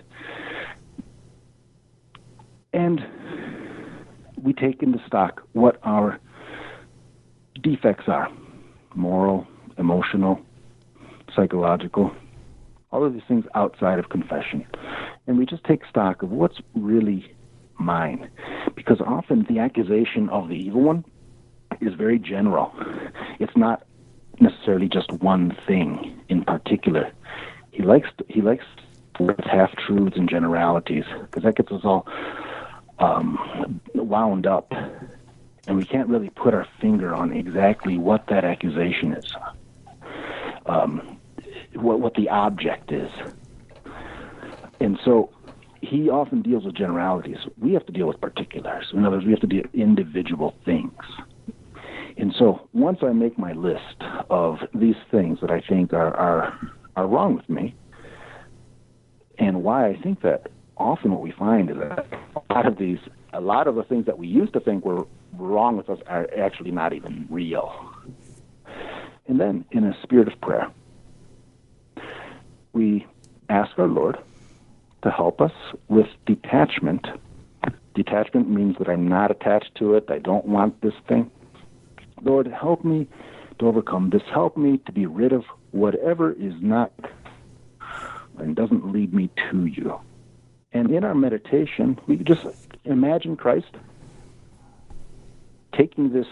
And 2.72 3.00
we 4.42 4.52
take 4.52 4.82
into 4.82 5.00
stock 5.06 5.42
what 5.52 5.78
our 5.82 6.20
defects 7.62 8.04
are 8.06 8.28
moral, 8.94 9.46
emotional, 9.78 10.40
psychological, 11.34 12.10
all 12.92 13.04
of 13.04 13.12
these 13.12 13.22
things 13.28 13.44
outside 13.54 13.98
of 13.98 14.08
confession. 14.08 14.66
And 15.26 15.38
we 15.38 15.46
just 15.46 15.64
take 15.64 15.84
stock 15.86 16.22
of 16.22 16.30
what's 16.30 16.60
really 16.74 17.34
mine. 17.78 18.30
Because 18.74 19.00
often 19.00 19.44
the 19.48 19.58
accusation 19.58 20.28
of 20.28 20.48
the 20.48 20.54
evil 20.54 20.82
one 20.82 21.04
is 21.80 21.94
very 21.94 22.18
general. 22.18 22.72
It's 23.38 23.56
not 23.56 23.82
necessarily 24.40 24.88
just 24.88 25.12
one 25.12 25.56
thing 25.66 26.20
in 26.28 26.44
particular. 26.44 27.10
He 27.70 27.82
likes 27.82 28.08
he 28.28 28.40
likes 28.40 28.64
half 29.44 29.74
truths 29.76 30.16
and 30.16 30.28
generalities 30.28 31.04
because 31.22 31.42
that 31.42 31.56
gets 31.56 31.72
us 31.72 31.82
all 31.84 32.06
um, 32.98 33.80
wound 33.94 34.46
up, 34.46 34.72
and 35.66 35.76
we 35.76 35.84
can't 35.84 36.08
really 36.08 36.30
put 36.30 36.54
our 36.54 36.66
finger 36.80 37.14
on 37.14 37.32
exactly 37.32 37.98
what 37.98 38.26
that 38.28 38.44
accusation 38.44 39.12
is, 39.12 39.34
um, 40.66 41.18
what 41.74 42.00
what 42.00 42.14
the 42.14 42.28
object 42.28 42.92
is. 42.92 43.10
And 44.80 44.98
so, 45.04 45.30
he 45.80 46.08
often 46.10 46.42
deals 46.42 46.64
with 46.64 46.74
generalities. 46.74 47.38
We 47.58 47.72
have 47.74 47.86
to 47.86 47.92
deal 47.92 48.06
with 48.06 48.20
particulars. 48.20 48.86
In 48.92 49.04
other 49.04 49.16
words, 49.16 49.26
we 49.26 49.32
have 49.32 49.40
to 49.40 49.46
deal 49.46 49.62
with 49.62 49.74
individual 49.74 50.54
things. 50.64 50.92
And 52.16 52.34
so 52.38 52.66
once 52.72 52.98
I 53.02 53.12
make 53.12 53.38
my 53.38 53.52
list 53.52 54.02
of 54.30 54.58
these 54.74 54.96
things 55.10 55.38
that 55.42 55.50
I 55.50 55.60
think 55.60 55.92
are, 55.92 56.14
are, 56.16 56.58
are 56.96 57.06
wrong 57.06 57.36
with 57.36 57.48
me, 57.48 57.74
and 59.38 59.62
why 59.62 59.88
I 59.88 59.96
think 59.96 60.22
that 60.22 60.50
often 60.78 61.12
what 61.12 61.20
we 61.20 61.30
find 61.30 61.70
is 61.70 61.76
that 61.76 62.06
a 62.34 62.54
lot 62.54 62.66
of 62.66 62.78
these, 62.78 62.98
a 63.34 63.40
lot 63.40 63.66
of 63.66 63.74
the 63.74 63.82
things 63.82 64.06
that 64.06 64.18
we 64.18 64.26
used 64.26 64.54
to 64.54 64.60
think 64.60 64.84
were 64.84 65.06
wrong 65.34 65.76
with 65.76 65.90
us 65.90 65.98
are 66.06 66.26
actually 66.38 66.70
not 66.70 66.94
even 66.94 67.26
real. 67.28 67.70
And 69.26 69.38
then, 69.38 69.64
in 69.72 69.84
a 69.84 69.94
spirit 70.02 70.32
of 70.32 70.40
prayer, 70.40 70.70
we 72.72 73.06
ask 73.50 73.78
our 73.78 73.88
Lord 73.88 74.16
to 75.02 75.10
help 75.10 75.40
us 75.40 75.52
with 75.88 76.06
detachment. 76.26 77.06
Detachment 77.94 78.48
means 78.48 78.76
that 78.78 78.88
I'm 78.88 79.08
not 79.08 79.30
attached 79.30 79.74
to 79.76 79.94
it. 79.94 80.06
I 80.10 80.18
don't 80.18 80.46
want 80.46 80.80
this 80.82 80.94
thing. 81.08 81.30
Lord, 82.22 82.46
help 82.46 82.84
me 82.84 83.06
to 83.58 83.66
overcome 83.66 84.10
this. 84.10 84.22
Help 84.32 84.56
me 84.56 84.78
to 84.86 84.92
be 84.92 85.06
rid 85.06 85.32
of 85.32 85.44
whatever 85.70 86.32
is 86.32 86.54
not 86.60 86.92
and 88.38 88.54
doesn't 88.54 88.92
lead 88.92 89.14
me 89.14 89.30
to 89.50 89.66
you. 89.66 89.98
And 90.72 90.90
in 90.90 91.04
our 91.04 91.14
meditation, 91.14 91.98
we 92.06 92.16
just 92.16 92.44
imagine 92.84 93.36
Christ 93.36 93.70
taking 95.74 96.12
this 96.12 96.26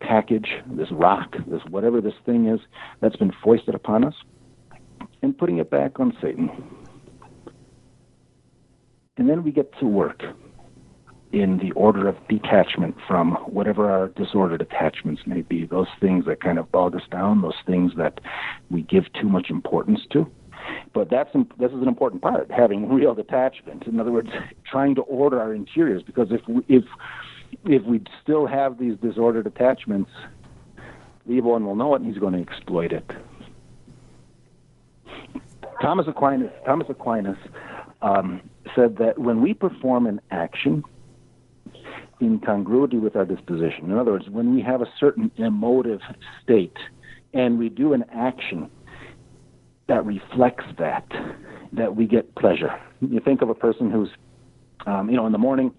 package, 0.00 0.50
this 0.66 0.90
rock, 0.90 1.36
this 1.46 1.62
whatever 1.68 2.00
this 2.00 2.14
thing 2.24 2.46
is 2.46 2.60
that's 3.00 3.16
been 3.16 3.32
foisted 3.42 3.74
upon 3.74 4.04
us, 4.04 4.14
and 5.22 5.36
putting 5.36 5.58
it 5.58 5.70
back 5.70 6.00
on 6.00 6.16
Satan. 6.20 6.50
And 9.20 9.28
then 9.28 9.44
we 9.44 9.52
get 9.52 9.78
to 9.80 9.86
work 9.86 10.22
in 11.30 11.58
the 11.58 11.72
order 11.72 12.08
of 12.08 12.16
detachment 12.26 12.96
from 13.06 13.32
whatever 13.44 13.90
our 13.90 14.08
disordered 14.08 14.62
attachments 14.62 15.26
may 15.26 15.42
be, 15.42 15.66
those 15.66 15.88
things 16.00 16.24
that 16.24 16.40
kind 16.40 16.58
of 16.58 16.72
bog 16.72 16.96
us 16.96 17.02
down, 17.10 17.42
those 17.42 17.60
things 17.66 17.92
that 17.98 18.18
we 18.70 18.80
give 18.80 19.12
too 19.12 19.28
much 19.28 19.50
importance 19.50 20.00
to. 20.12 20.26
But 20.94 21.10
that's 21.10 21.30
this 21.58 21.70
is 21.70 21.82
an 21.82 21.86
important 21.86 22.22
part, 22.22 22.50
having 22.50 22.88
real 22.88 23.14
detachment. 23.14 23.86
In 23.86 24.00
other 24.00 24.10
words, 24.10 24.30
trying 24.64 24.94
to 24.94 25.02
order 25.02 25.38
our 25.38 25.52
interiors, 25.52 26.02
because 26.02 26.28
if 26.30 26.40
we, 26.48 26.62
if 26.74 26.84
if 27.64 27.82
we 27.82 28.00
still 28.22 28.46
have 28.46 28.78
these 28.78 28.96
disordered 29.02 29.46
attachments, 29.46 30.10
the 31.26 31.34
evil 31.34 31.50
one 31.50 31.66
will 31.66 31.76
know 31.76 31.94
it 31.94 32.00
and 32.00 32.10
he's 32.10 32.18
going 32.18 32.32
to 32.32 32.40
exploit 32.40 32.90
it. 32.90 33.10
Thomas 35.82 36.06
Aquinas, 36.08 36.50
Thomas 36.64 36.88
Aquinas 36.88 37.36
um, 38.02 38.40
said 38.74 38.96
that 38.98 39.18
when 39.18 39.42
we 39.42 39.54
perform 39.54 40.06
an 40.06 40.20
action 40.30 40.82
in 42.20 42.38
congruity 42.38 42.98
with 42.98 43.16
our 43.16 43.24
disposition, 43.24 43.84
in 43.84 43.98
other 43.98 44.12
words, 44.12 44.28
when 44.28 44.54
we 44.54 44.62
have 44.62 44.82
a 44.82 44.92
certain 44.98 45.30
emotive 45.36 46.00
state 46.42 46.76
and 47.32 47.58
we 47.58 47.68
do 47.68 47.92
an 47.92 48.04
action 48.12 48.70
that 49.88 50.04
reflects 50.04 50.64
that, 50.78 51.06
that 51.72 51.96
we 51.96 52.06
get 52.06 52.34
pleasure. 52.36 52.80
You 53.00 53.20
think 53.20 53.42
of 53.42 53.48
a 53.48 53.54
person 53.54 53.90
who's, 53.90 54.10
um, 54.86 55.10
you 55.10 55.16
know, 55.16 55.26
in 55.26 55.32
the 55.32 55.38
morning, 55.38 55.72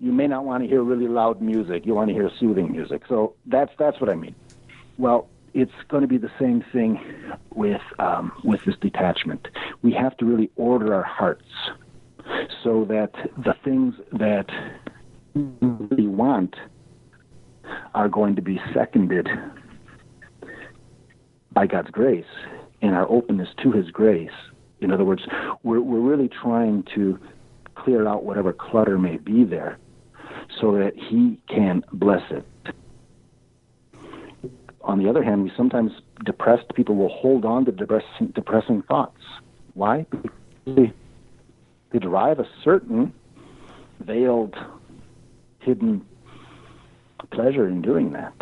you 0.00 0.12
may 0.12 0.26
not 0.26 0.44
want 0.44 0.62
to 0.62 0.68
hear 0.68 0.82
really 0.82 1.08
loud 1.08 1.42
music. 1.42 1.84
You 1.84 1.94
want 1.94 2.08
to 2.08 2.14
hear 2.14 2.30
soothing 2.38 2.72
music. 2.72 3.02
So 3.08 3.34
that's 3.46 3.72
that's 3.78 4.00
what 4.00 4.08
I 4.08 4.14
mean. 4.14 4.34
Well, 4.96 5.28
it's 5.54 5.72
going 5.88 6.02
to 6.02 6.08
be 6.08 6.18
the 6.18 6.30
same 6.38 6.64
thing 6.72 7.00
with 7.54 7.80
um, 7.98 8.32
with 8.44 8.60
this 8.64 8.76
detachment. 8.80 9.48
We 9.82 9.92
have 9.92 10.16
to 10.18 10.24
really 10.24 10.50
order 10.56 10.94
our 10.94 11.02
hearts 11.02 11.44
so 12.62 12.84
that 12.88 13.12
the 13.44 13.54
things 13.64 13.94
that 14.12 14.46
we 15.34 16.06
want 16.06 16.56
are 17.94 18.08
going 18.08 18.36
to 18.36 18.42
be 18.42 18.60
seconded 18.74 19.28
by 21.52 21.66
God's 21.66 21.90
grace 21.90 22.24
and 22.82 22.94
our 22.94 23.10
openness 23.10 23.48
to 23.62 23.72
His 23.72 23.90
grace. 23.90 24.30
In 24.80 24.92
other 24.92 25.04
words, 25.04 25.22
we're, 25.62 25.80
we're 25.80 26.00
really 26.00 26.28
trying 26.28 26.84
to 26.94 27.18
clear 27.74 28.06
out 28.06 28.24
whatever 28.24 28.52
clutter 28.52 28.98
may 28.98 29.16
be 29.16 29.44
there 29.44 29.78
so 30.60 30.72
that 30.72 30.92
He 30.96 31.40
can 31.48 31.82
bless 31.92 32.22
it. 32.30 32.46
On 34.88 34.98
the 34.98 35.08
other 35.08 35.22
hand, 35.22 35.44
we 35.44 35.52
sometimes 35.54 35.92
depressed 36.24 36.74
people 36.74 36.96
will 36.96 37.10
hold 37.10 37.44
on 37.44 37.66
to 37.66 37.72
depressing, 37.72 38.28
depressing 38.28 38.80
thoughts. 38.82 39.20
Why? 39.74 40.06
Because 40.10 40.30
they, 40.64 40.92
they 41.90 41.98
derive 41.98 42.38
a 42.40 42.48
certain 42.64 43.12
veiled, 44.00 44.56
hidden 45.60 46.06
pleasure 47.30 47.68
in 47.68 47.82
doing 47.82 48.12
that. 48.12 48.32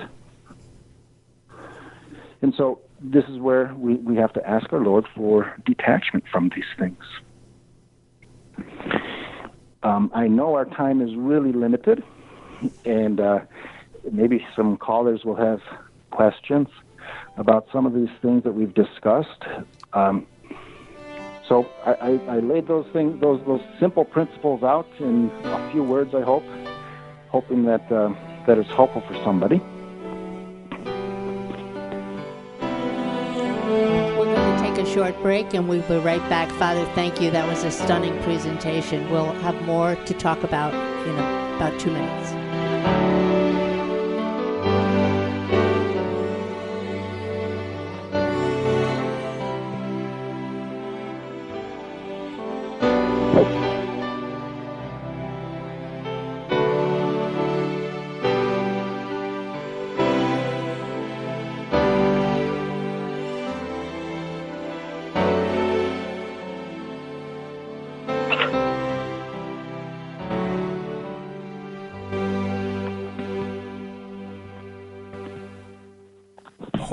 And 2.42 2.54
so 2.54 2.78
this 3.00 3.24
is 3.24 3.38
where 3.38 3.74
we, 3.74 3.94
we 3.96 4.14
have 4.14 4.32
to 4.34 4.48
ask 4.48 4.72
our 4.72 4.78
Lord 4.78 5.04
for 5.16 5.52
detachment 5.64 6.24
from 6.30 6.50
these 6.54 6.64
things. 6.78 7.02
Um, 9.82 10.12
I 10.14 10.28
know 10.28 10.54
our 10.54 10.64
time 10.64 11.00
is 11.00 11.16
really 11.16 11.52
limited, 11.52 12.04
and 12.84 13.20
uh, 13.20 13.40
maybe 14.12 14.46
some 14.54 14.76
callers 14.76 15.24
will 15.24 15.34
have 15.34 15.60
questions 16.16 16.68
about 17.36 17.66
some 17.72 17.86
of 17.86 17.94
these 17.94 18.08
things 18.22 18.42
that 18.44 18.52
we've 18.52 18.74
discussed. 18.74 19.44
Um, 19.92 20.26
so 21.48 21.68
I, 21.84 21.92
I, 21.92 22.10
I, 22.36 22.38
laid 22.40 22.66
those 22.66 22.86
things, 22.92 23.20
those 23.20 23.40
those 23.46 23.60
simple 23.78 24.04
principles 24.04 24.64
out 24.64 24.88
in 24.98 25.30
a 25.44 25.70
few 25.70 25.84
words. 25.84 26.12
I 26.14 26.22
hope, 26.22 26.42
hoping 27.28 27.64
that 27.66 27.92
uh, 27.92 28.12
that 28.46 28.58
is 28.58 28.66
helpful 28.66 29.02
for 29.02 29.14
somebody. 29.22 29.60
We're 34.16 34.34
going 34.34 34.56
to 34.56 34.62
take 34.62 34.84
a 34.84 34.90
short 34.90 35.16
break 35.22 35.54
and 35.54 35.68
we'll 35.68 35.82
be 35.82 35.98
right 35.98 36.26
back. 36.28 36.50
Father, 36.52 36.84
thank 36.94 37.20
you. 37.20 37.30
That 37.30 37.46
was 37.46 37.62
a 37.62 37.70
stunning 37.70 38.20
presentation. 38.22 39.08
We'll 39.10 39.32
have 39.34 39.60
more 39.62 39.94
to 39.94 40.14
talk 40.14 40.42
about 40.42 40.74
in 40.74 41.14
about 41.56 41.78
two 41.78 41.92
minutes. 41.92 42.45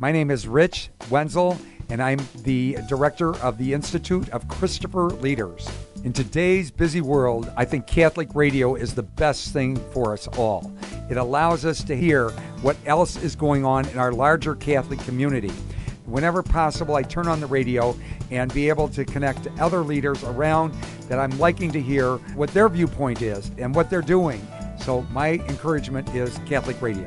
My 0.00 0.12
name 0.12 0.30
is 0.30 0.48
Rich 0.48 0.88
Wenzel, 1.10 1.58
and 1.90 2.02
I'm 2.02 2.20
the 2.36 2.78
director 2.88 3.36
of 3.40 3.58
the 3.58 3.74
Institute 3.74 4.30
of 4.30 4.48
Christopher 4.48 5.08
Leaders. 5.08 5.68
In 6.04 6.14
today's 6.14 6.70
busy 6.70 7.02
world, 7.02 7.52
I 7.54 7.66
think 7.66 7.86
Catholic 7.86 8.34
radio 8.34 8.76
is 8.76 8.94
the 8.94 9.02
best 9.02 9.52
thing 9.52 9.76
for 9.92 10.14
us 10.14 10.26
all. 10.38 10.72
It 11.10 11.18
allows 11.18 11.66
us 11.66 11.84
to 11.84 11.94
hear 11.94 12.30
what 12.62 12.78
else 12.86 13.16
is 13.16 13.36
going 13.36 13.66
on 13.66 13.86
in 13.90 13.98
our 13.98 14.10
larger 14.10 14.54
Catholic 14.54 15.00
community. 15.00 15.52
Whenever 16.06 16.42
possible, 16.42 16.96
I 16.96 17.02
turn 17.02 17.28
on 17.28 17.38
the 17.38 17.46
radio 17.46 17.94
and 18.30 18.50
be 18.54 18.70
able 18.70 18.88
to 18.88 19.04
connect 19.04 19.42
to 19.42 19.52
other 19.62 19.80
leaders 19.80 20.24
around 20.24 20.72
that 21.10 21.18
I'm 21.18 21.38
liking 21.38 21.70
to 21.72 21.80
hear 21.80 22.16
what 22.36 22.48
their 22.54 22.70
viewpoint 22.70 23.20
is 23.20 23.50
and 23.58 23.74
what 23.74 23.90
they're 23.90 24.00
doing. 24.00 24.40
So, 24.78 25.02
my 25.10 25.32
encouragement 25.32 26.14
is 26.14 26.38
Catholic 26.46 26.80
radio. 26.80 27.06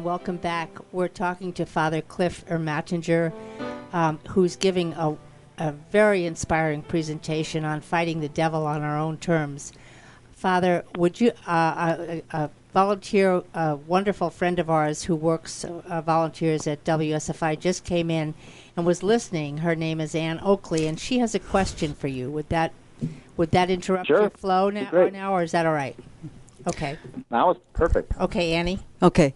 And 0.00 0.06
welcome 0.06 0.38
back. 0.38 0.70
We're 0.92 1.08
talking 1.08 1.52
to 1.52 1.66
Father 1.66 2.00
Cliff 2.00 2.42
Ermatinger, 2.46 3.34
um, 3.92 4.18
who's 4.28 4.56
giving 4.56 4.94
a, 4.94 5.14
a 5.58 5.72
very 5.72 6.24
inspiring 6.24 6.80
presentation 6.80 7.66
on 7.66 7.82
fighting 7.82 8.20
the 8.20 8.28
devil 8.30 8.66
on 8.66 8.80
our 8.80 8.96
own 8.98 9.18
terms. 9.18 9.74
Father, 10.32 10.86
would 10.96 11.20
you, 11.20 11.32
uh, 11.46 11.96
a, 11.98 12.22
a 12.30 12.50
volunteer, 12.72 13.42
a 13.52 13.76
wonderful 13.76 14.30
friend 14.30 14.58
of 14.58 14.70
ours 14.70 15.02
who 15.04 15.14
works, 15.14 15.66
uh, 15.66 16.00
volunteers 16.00 16.66
at 16.66 16.82
WSFI, 16.84 17.60
just 17.60 17.84
came 17.84 18.10
in 18.10 18.32
and 18.78 18.86
was 18.86 19.02
listening. 19.02 19.58
Her 19.58 19.76
name 19.76 20.00
is 20.00 20.14
Ann 20.14 20.40
Oakley, 20.42 20.86
and 20.86 20.98
she 20.98 21.18
has 21.18 21.34
a 21.34 21.38
question 21.38 21.92
for 21.92 22.08
you. 22.08 22.30
Would 22.30 22.48
that 22.48 22.72
would 23.36 23.50
that 23.50 23.68
interrupt 23.68 24.06
Sure. 24.06 24.22
your 24.22 24.30
flow 24.30 24.70
now, 24.70 24.88
Great. 24.90 25.12
now, 25.12 25.34
or 25.34 25.42
is 25.42 25.52
that 25.52 25.66
all 25.66 25.74
right? 25.74 25.96
Okay. 26.66 26.96
Now 27.30 27.50
it's 27.50 27.60
perfect. 27.74 28.18
Okay, 28.18 28.52
Annie. 28.52 28.78
Okay. 29.02 29.34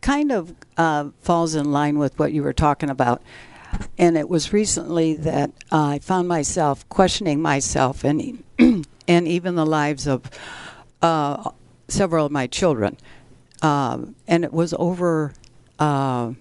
Kind 0.00 0.32
of 0.32 0.54
uh, 0.76 1.10
falls 1.20 1.54
in 1.54 1.72
line 1.72 1.98
with 1.98 2.18
what 2.18 2.32
you 2.32 2.42
were 2.42 2.52
talking 2.52 2.90
about. 2.90 3.22
And 3.98 4.16
it 4.16 4.28
was 4.28 4.52
recently 4.52 5.14
that 5.14 5.52
I 5.70 5.98
found 5.98 6.28
myself 6.28 6.88
questioning 6.88 7.42
myself 7.42 8.04
and, 8.04 8.42
and 8.58 9.28
even 9.28 9.54
the 9.54 9.66
lives 9.66 10.06
of 10.06 10.30
uh, 11.02 11.50
several 11.88 12.26
of 12.26 12.32
my 12.32 12.46
children. 12.46 12.96
Um, 13.60 14.14
and 14.26 14.44
it 14.44 14.52
was 14.52 14.74
over 14.78 15.34
uh, 15.78 16.32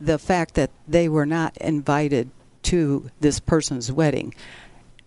the 0.00 0.18
fact 0.18 0.54
that 0.54 0.70
they 0.86 1.08
were 1.08 1.26
not 1.26 1.56
invited 1.58 2.30
to 2.64 3.10
this 3.20 3.40
person's 3.40 3.90
wedding, 3.90 4.34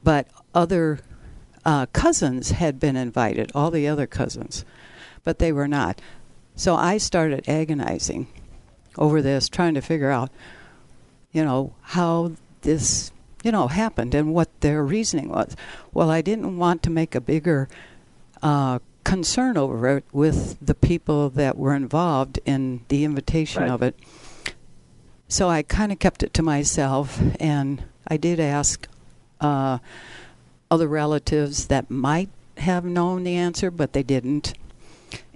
but 0.03 0.27
other 0.53 0.99
uh, 1.65 1.85
cousins 1.87 2.51
had 2.51 2.79
been 2.79 2.95
invited, 2.95 3.51
all 3.53 3.71
the 3.71 3.87
other 3.87 4.07
cousins, 4.07 4.65
but 5.23 5.39
they 5.39 5.51
were 5.51 5.67
not. 5.67 6.01
So 6.61 6.75
I 6.75 6.99
started 6.99 7.49
agonizing 7.49 8.27
over 8.95 9.23
this, 9.23 9.49
trying 9.49 9.73
to 9.73 9.81
figure 9.81 10.11
out, 10.11 10.29
you 11.31 11.43
know, 11.43 11.73
how 11.81 12.33
this, 12.61 13.11
you 13.43 13.51
know, 13.51 13.67
happened 13.67 14.13
and 14.13 14.31
what 14.31 14.47
their 14.61 14.83
reasoning 14.83 15.29
was. 15.29 15.55
Well, 15.91 16.11
I 16.11 16.21
didn't 16.21 16.59
want 16.59 16.83
to 16.83 16.91
make 16.91 17.15
a 17.15 17.19
bigger 17.19 17.67
uh, 18.43 18.77
concern 19.03 19.57
over 19.57 19.97
it 19.97 20.03
with 20.11 20.55
the 20.61 20.75
people 20.75 21.31
that 21.31 21.57
were 21.57 21.73
involved 21.73 22.37
in 22.45 22.85
the 22.89 23.05
invitation 23.05 23.63
Right. 23.63 23.71
of 23.71 23.81
it. 23.81 23.95
So 25.27 25.49
I 25.49 25.63
kind 25.63 25.91
of 25.91 25.97
kept 25.97 26.21
it 26.21 26.31
to 26.35 26.43
myself, 26.43 27.19
and 27.39 27.85
I 28.07 28.17
did 28.17 28.39
ask 28.39 28.87
uh, 29.39 29.79
other 30.69 30.87
relatives 30.87 31.69
that 31.69 31.89
might 31.89 32.29
have 32.57 32.85
known 32.85 33.23
the 33.23 33.35
answer, 33.35 33.71
but 33.71 33.93
they 33.93 34.03
didn't. 34.03 34.53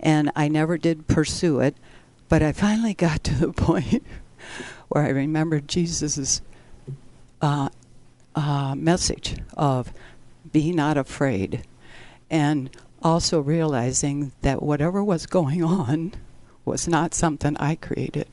And 0.05 0.31
I 0.35 0.47
never 0.47 0.77
did 0.77 1.07
pursue 1.07 1.59
it. 1.59 1.75
But 2.29 2.41
I 2.41 2.53
finally 2.53 2.93
got 2.93 3.23
to 3.25 3.33
the 3.33 3.51
point 3.51 4.05
where 4.87 5.03
I 5.03 5.09
remembered 5.09 5.67
Jesus' 5.67 6.41
uh, 7.41 7.69
uh, 8.35 8.75
message 8.75 9.35
of 9.57 9.91
be 10.51 10.71
not 10.71 10.95
afraid. 10.95 11.63
And 12.29 12.69
also 13.01 13.39
realizing 13.39 14.31
that 14.41 14.63
whatever 14.63 15.03
was 15.03 15.25
going 15.25 15.63
on 15.63 16.13
was 16.65 16.87
not 16.87 17.13
something 17.13 17.57
I 17.57 17.75
created. 17.75 18.27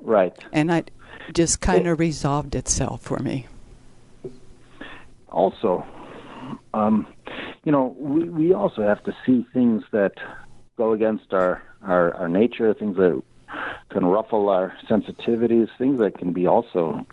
Right. 0.00 0.36
And 0.52 0.70
it 0.70 0.90
just 1.32 1.60
kind 1.60 1.86
of 1.86 1.98
resolved 1.98 2.54
itself 2.54 3.02
for 3.02 3.18
me. 3.18 3.46
also, 5.30 5.84
um, 6.72 7.06
you 7.66 7.72
know, 7.72 7.96
we, 7.98 8.28
we 8.28 8.54
also 8.54 8.82
have 8.82 9.02
to 9.04 9.14
see 9.26 9.44
things 9.52 9.82
that 9.90 10.12
go 10.78 10.92
against 10.92 11.32
our, 11.32 11.60
our, 11.82 12.14
our 12.14 12.28
nature, 12.28 12.72
things 12.72 12.96
that 12.96 13.20
can 13.90 14.06
ruffle 14.06 14.48
our 14.48 14.72
sensitivities, 14.88 15.68
things 15.76 15.98
that 15.98 16.16
can 16.16 16.32
be 16.32 16.46
also 16.46 17.04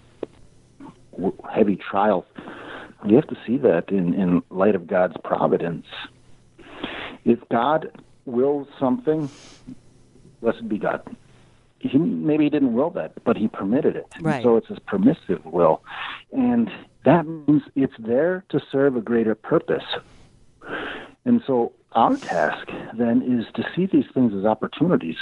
heavy 1.51 1.75
trials. 1.75 2.25
We 3.03 3.15
have 3.15 3.27
to 3.27 3.37
see 3.47 3.57
that 3.57 3.89
in, 3.89 4.13
in 4.13 4.43
light 4.51 4.75
of 4.75 4.85
God's 4.85 5.15
providence. 5.23 5.87
If 7.25 7.39
God 7.49 7.89
wills 8.25 8.67
something, 8.79 9.29
blessed 10.39 10.69
be 10.69 10.77
God. 10.77 11.17
He, 11.79 11.97
maybe 11.97 12.43
he 12.43 12.49
didn't 12.51 12.73
will 12.73 12.91
that, 12.91 13.23
but 13.23 13.37
he 13.37 13.47
permitted 13.47 13.95
it. 13.95 14.05
Right. 14.21 14.43
So 14.43 14.57
it's 14.57 14.67
his 14.67 14.79
permissive 14.79 15.43
will. 15.45 15.83
And 16.31 16.69
that 17.05 17.25
means 17.25 17.63
it's 17.75 17.93
there 17.97 18.45
to 18.49 18.61
serve 18.71 18.95
a 18.95 19.01
greater 19.01 19.33
purpose. 19.33 19.83
And 21.25 21.41
so 21.47 21.73
our 21.93 22.17
task 22.17 22.67
then 22.97 23.21
is 23.21 23.45
to 23.53 23.63
see 23.75 23.85
these 23.85 24.05
things 24.13 24.33
as 24.33 24.45
opportunities 24.45 25.17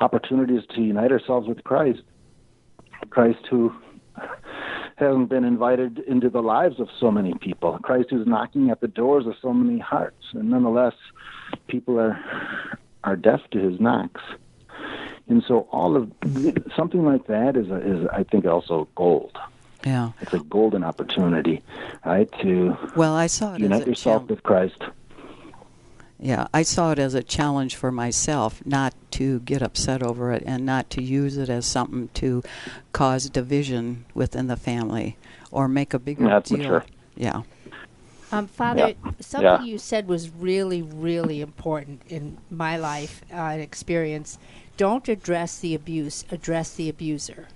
opportunities 0.00 0.62
to 0.74 0.80
unite 0.80 1.10
ourselves 1.12 1.48
with 1.48 1.64
Christ. 1.64 2.02
Christ 3.10 3.46
who 3.50 3.74
hasn't 4.96 5.28
been 5.28 5.44
invited 5.44 5.98
into 6.00 6.30
the 6.30 6.42
lives 6.42 6.80
of 6.80 6.88
so 6.98 7.10
many 7.10 7.34
people. 7.34 7.78
Christ 7.82 8.08
who's 8.10 8.26
knocking 8.26 8.70
at 8.70 8.80
the 8.80 8.88
doors 8.88 9.26
of 9.26 9.34
so 9.40 9.52
many 9.52 9.78
hearts. 9.78 10.24
And 10.32 10.50
nonetheless, 10.50 10.94
people 11.66 11.98
are 11.98 12.18
are 13.04 13.16
deaf 13.16 13.40
to 13.52 13.58
his 13.58 13.78
knocks. 13.78 14.20
And 15.28 15.42
so 15.46 15.68
all 15.70 15.96
of 15.96 16.10
something 16.76 17.04
like 17.04 17.26
that 17.26 17.56
is, 17.56 17.66
is 17.66 18.06
I 18.12 18.24
think 18.24 18.46
also 18.46 18.88
gold. 18.96 19.36
Yeah. 19.86 20.10
It's 20.20 20.34
a 20.34 20.40
golden 20.40 20.82
opportunity, 20.82 21.62
right? 22.04 22.28
To 22.42 22.76
Well, 22.96 23.14
I 23.14 23.28
saw 23.28 23.52
it 23.52 23.56
as 23.56 23.60
unite 23.62 23.82
a 23.86 23.90
yourself 23.90 24.14
challenge. 24.22 24.30
with 24.30 24.42
Christ. 24.42 24.82
Yeah, 26.18 26.48
I 26.52 26.62
saw 26.62 26.90
it 26.92 26.98
as 26.98 27.14
a 27.14 27.22
challenge 27.22 27.76
for 27.76 27.92
myself 27.92 28.62
not 28.66 28.94
to 29.12 29.38
get 29.40 29.62
upset 29.62 30.02
over 30.02 30.32
it 30.32 30.42
and 30.44 30.66
not 30.66 30.90
to 30.90 31.02
use 31.02 31.36
it 31.36 31.48
as 31.48 31.66
something 31.66 32.08
to 32.14 32.42
cause 32.92 33.30
division 33.30 34.06
within 34.14 34.48
the 34.48 34.56
family 34.56 35.16
or 35.52 35.68
make 35.68 35.94
a 35.94 35.98
bigger 36.00 36.24
That's 36.26 36.48
deal. 36.50 36.58
mature. 36.58 36.84
Yeah. 37.16 37.42
Um, 38.32 38.48
Father, 38.48 38.88
Yeah. 39.04 39.10
something 39.20 39.44
Yeah. 39.46 39.62
you 39.62 39.78
said 39.78 40.08
was 40.08 40.30
really, 40.30 40.82
really 40.82 41.40
important 41.40 42.00
in 42.08 42.38
my 42.50 42.76
life 42.76 43.22
uh, 43.32 43.36
and 43.36 43.62
experience. 43.62 44.38
Don't 44.76 45.08
address 45.08 45.58
the 45.60 45.74
abuse, 45.76 46.24
address 46.32 46.74
the 46.74 46.88
abuser. 46.88 47.46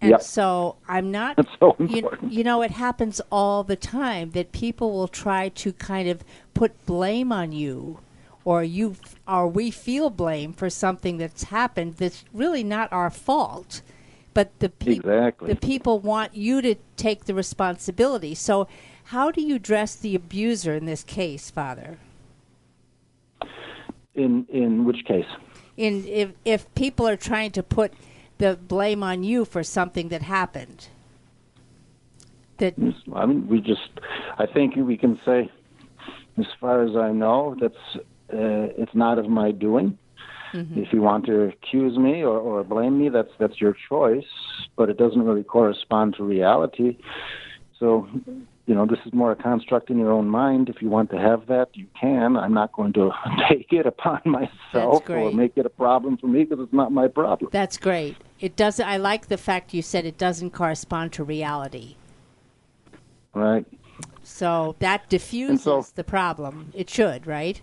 And 0.00 0.10
Yep. 0.12 0.22
so 0.22 0.76
I'm 0.88 1.10
not. 1.10 1.36
That's 1.36 1.48
so 1.58 1.74
you, 1.78 1.98
important. 1.98 2.32
you 2.32 2.44
know, 2.44 2.62
it 2.62 2.70
happens 2.70 3.20
all 3.32 3.64
the 3.64 3.76
time 3.76 4.30
that 4.30 4.52
people 4.52 4.92
will 4.92 5.08
try 5.08 5.48
to 5.50 5.72
kind 5.72 6.08
of 6.08 6.22
put 6.54 6.86
blame 6.86 7.32
on 7.32 7.50
you, 7.52 7.98
or 8.44 8.62
you, 8.62 8.94
or 9.26 9.48
we 9.48 9.70
feel 9.72 10.08
blame 10.10 10.52
for 10.52 10.70
something 10.70 11.18
that's 11.18 11.44
happened 11.44 11.96
that's 11.96 12.24
really 12.32 12.62
not 12.62 12.92
our 12.92 13.10
fault. 13.10 13.82
But 14.34 14.56
the 14.60 14.68
people, 14.68 15.10
Exactly. 15.10 15.52
the 15.52 15.56
people 15.56 15.98
want 15.98 16.34
you 16.36 16.62
to 16.62 16.76
take 16.96 17.24
the 17.24 17.34
responsibility. 17.34 18.36
So, 18.36 18.68
how 19.06 19.32
do 19.32 19.40
you 19.42 19.56
address 19.56 19.96
the 19.96 20.14
abuser 20.14 20.74
in 20.74 20.84
this 20.84 21.02
case, 21.02 21.50
Father? 21.50 21.98
In 24.14 24.46
in 24.48 24.84
which 24.84 25.04
case? 25.06 25.26
In 25.76 26.04
if 26.06 26.32
if 26.44 26.72
people 26.76 27.08
are 27.08 27.16
trying 27.16 27.50
to 27.52 27.62
put 27.64 27.92
the 28.38 28.56
blame 28.56 29.02
on 29.02 29.22
you 29.22 29.44
for 29.44 29.62
something 29.62 30.08
that 30.08 30.22
happened, 30.22 30.88
that 32.58 32.74
I 33.14 33.26
mean, 33.26 33.46
we 33.48 33.60
just. 33.60 33.90
I 34.38 34.46
think 34.46 34.76
we 34.76 34.96
can 34.96 35.20
say, 35.24 35.50
as 36.38 36.46
far 36.60 36.82
as 36.82 36.96
I 36.96 37.12
know, 37.12 37.56
that's 37.60 37.74
uh, 38.32 38.72
it's 38.76 38.94
not 38.94 39.18
of 39.18 39.28
my 39.28 39.50
doing. 39.50 39.98
Mm-hmm. 40.52 40.80
If 40.80 40.92
you 40.92 41.02
want 41.02 41.26
to 41.26 41.42
accuse 41.42 41.98
me 41.98 42.22
or, 42.22 42.38
or 42.38 42.64
blame 42.64 42.98
me, 42.98 43.10
that's 43.10 43.30
that's 43.38 43.60
your 43.60 43.76
choice, 43.88 44.24
but 44.76 44.88
it 44.88 44.96
doesn't 44.96 45.22
really 45.22 45.44
correspond 45.44 46.16
to 46.16 46.24
reality. 46.24 46.96
So, 47.78 48.08
you 48.68 48.74
know, 48.74 48.84
this 48.84 48.98
is 49.06 49.14
more 49.14 49.32
a 49.32 49.36
construct 49.36 49.88
in 49.88 49.98
your 49.98 50.12
own 50.12 50.28
mind. 50.28 50.68
If 50.68 50.82
you 50.82 50.90
want 50.90 51.10
to 51.12 51.18
have 51.18 51.46
that, 51.46 51.70
you 51.72 51.86
can. 51.98 52.36
I'm 52.36 52.52
not 52.52 52.70
going 52.72 52.92
to 52.92 53.10
take 53.48 53.72
it 53.72 53.86
upon 53.86 54.20
myself 54.26 55.08
or 55.08 55.32
make 55.32 55.56
it 55.56 55.64
a 55.64 55.70
problem 55.70 56.18
for 56.18 56.26
me 56.26 56.44
because 56.44 56.62
it's 56.62 56.72
not 56.72 56.92
my 56.92 57.08
problem. 57.08 57.48
That's 57.50 57.78
great. 57.78 58.16
It 58.40 58.56
doesn't. 58.56 58.86
I 58.86 58.98
like 58.98 59.28
the 59.28 59.38
fact 59.38 59.72
you 59.72 59.80
said 59.80 60.04
it 60.04 60.18
doesn't 60.18 60.50
correspond 60.50 61.14
to 61.14 61.24
reality. 61.24 61.96
Right? 63.32 63.64
So 64.22 64.76
that 64.80 65.08
diffuses 65.08 65.62
so- 65.62 65.86
the 65.94 66.04
problem. 66.04 66.70
It 66.74 66.90
should, 66.90 67.26
right? 67.26 67.58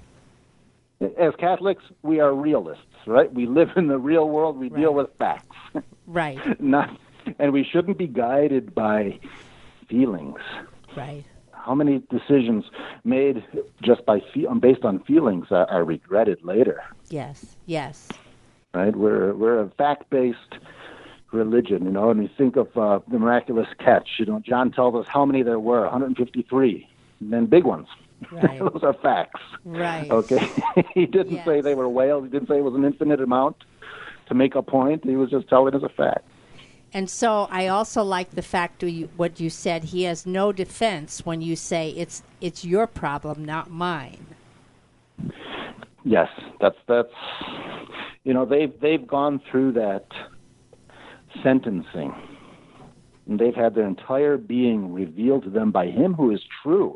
As 1.19 1.35
Catholics, 1.37 1.83
we 2.01 2.19
are 2.19 2.33
realists, 2.33 2.83
right? 3.05 3.31
We 3.31 3.45
live 3.45 3.69
in 3.75 3.87
the 3.87 3.99
real 3.99 4.27
world. 4.27 4.57
We 4.57 4.69
deal 4.69 4.93
with 4.93 5.09
facts, 5.19 5.55
Right. 6.07 6.59
not, 6.61 6.97
and 7.37 7.51
we 7.51 7.63
shouldn't 7.63 7.97
be 7.97 8.07
guided 8.07 8.73
by 8.73 9.19
feelings. 9.87 10.39
Right. 10.95 11.23
How 11.51 11.73
many 11.73 12.03
decisions 12.11 12.65
made 13.03 13.43
just 13.81 14.05
by 14.05 14.19
fe- 14.33 14.45
based 14.59 14.83
on 14.83 14.99
feelings 15.03 15.47
are, 15.49 15.65
are 15.69 15.83
regretted 15.83 16.43
later? 16.43 16.83
Yes. 17.09 17.55
Yes. 17.65 18.09
Right? 18.73 18.95
We're 18.95 19.33
we're 19.33 19.59
a 19.61 19.69
fact-based 19.71 20.55
religion, 21.31 21.85
you 21.85 21.91
know. 21.91 22.11
And 22.11 22.19
we 22.19 22.27
think 22.37 22.55
of 22.55 22.75
uh, 22.77 22.99
the 23.09 23.17
miraculous 23.19 23.67
catch. 23.79 24.07
You 24.19 24.25
know, 24.25 24.39
John 24.39 24.71
tells 24.71 24.95
us 24.95 25.07
how 25.11 25.25
many 25.25 25.43
there 25.43 25.59
were, 25.59 25.81
153, 25.81 26.87
and 27.21 27.33
then 27.33 27.45
big 27.45 27.63
ones. 27.65 27.87
Right. 28.31 28.59
Those 28.59 28.79
are 28.81 28.93
facts. 28.93 29.41
Right. 29.65 30.09
Okay. 30.09 30.39
he 30.93 31.05
didn't 31.05 31.43
say 31.43 31.59
they 31.59 31.75
were 31.75 31.89
whales. 31.89 32.23
He 32.23 32.29
didn't 32.29 32.47
say 32.47 32.57
it 32.57 32.63
was 32.63 32.73
an 32.73 32.85
infinite 32.85 33.19
amount 33.19 33.57
to 34.27 34.33
make 34.33 34.55
a 34.55 34.61
point. 34.63 35.03
He 35.03 35.17
was 35.17 35.29
just 35.29 35.49
telling 35.49 35.75
us 35.75 35.83
a 35.83 35.89
fact. 35.89 36.25
And 36.93 37.09
so 37.09 37.47
I 37.51 37.67
also 37.67 38.03
like 38.03 38.31
the 38.31 38.41
fact 38.41 38.81
you, 38.83 39.09
what 39.17 39.39
you 39.39 39.49
said. 39.49 39.85
He 39.85 40.03
has 40.03 40.25
no 40.25 40.51
defense 40.51 41.25
when 41.25 41.41
you 41.41 41.55
say 41.55 41.89
it's 41.89 42.23
it's 42.39 42.63
your 42.63 42.87
problem, 42.87 43.43
not 43.43 43.69
mine. 43.69 44.25
Yes, 46.03 46.29
that's 46.61 46.77
that's 46.87 47.09
you 48.23 48.33
know 48.33 48.45
they've 48.45 48.73
they've 48.79 49.05
gone 49.05 49.41
through 49.51 49.73
that 49.73 50.05
sentencing, 51.43 52.13
and 53.27 53.39
they've 53.39 53.55
had 53.55 53.75
their 53.75 53.87
entire 53.87 54.37
being 54.37 54.93
revealed 54.93 55.43
to 55.43 55.49
them 55.49 55.71
by 55.71 55.87
Him 55.87 56.13
who 56.13 56.31
is 56.31 56.41
truth. 56.63 56.95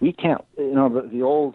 We 0.00 0.12
can't, 0.12 0.44
you 0.58 0.74
know, 0.74 0.88
the, 0.88 1.08
the 1.08 1.22
old 1.22 1.54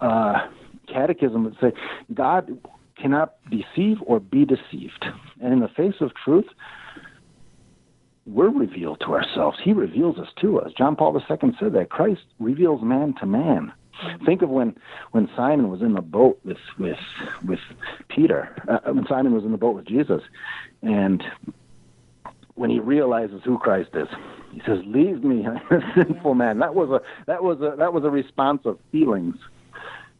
uh, 0.00 0.48
catechism 0.92 1.44
would 1.44 1.56
say 1.60 1.72
God 2.12 2.58
cannot 3.00 3.34
deceive 3.50 3.98
or 4.06 4.20
be 4.20 4.44
deceived, 4.44 5.04
and 5.40 5.52
in 5.52 5.60
the 5.60 5.68
face 5.68 6.00
of 6.00 6.14
truth. 6.14 6.46
We're 8.26 8.50
revealed 8.50 9.00
to 9.00 9.14
ourselves. 9.14 9.58
He 9.62 9.72
reveals 9.72 10.18
us 10.18 10.28
to 10.40 10.60
us. 10.60 10.72
John 10.76 10.94
Paul 10.94 11.16
II 11.16 11.52
said 11.58 11.72
that 11.72 11.88
Christ 11.88 12.22
reveals 12.38 12.82
man 12.82 13.14
to 13.14 13.26
man. 13.26 13.72
Think 14.24 14.42
of 14.42 14.50
when 14.50 14.76
when 15.10 15.28
Simon 15.34 15.68
was 15.68 15.82
in 15.82 15.94
the 15.94 16.02
boat 16.02 16.38
with 16.44 16.58
with 16.78 16.98
with 17.44 17.60
Peter. 18.08 18.54
Uh, 18.68 18.92
when 18.92 19.06
Simon 19.06 19.34
was 19.34 19.44
in 19.44 19.52
the 19.52 19.58
boat 19.58 19.74
with 19.74 19.84
Jesus, 19.86 20.22
and 20.82 21.22
when 22.54 22.70
he 22.70 22.78
realizes 22.78 23.42
who 23.44 23.58
Christ 23.58 23.90
is, 23.94 24.08
he 24.52 24.60
says, 24.64 24.80
"Leave 24.86 25.24
me, 25.24 25.46
I'm 25.46 25.56
a 25.70 25.92
sinful 25.94 26.34
man." 26.34 26.60
That 26.60 26.74
was 26.74 26.90
a 26.90 27.02
that 27.26 27.42
was 27.42 27.60
a 27.60 27.76
that 27.76 27.92
was 27.92 28.04
a 28.04 28.10
response 28.10 28.64
of 28.64 28.78
feelings, 28.92 29.36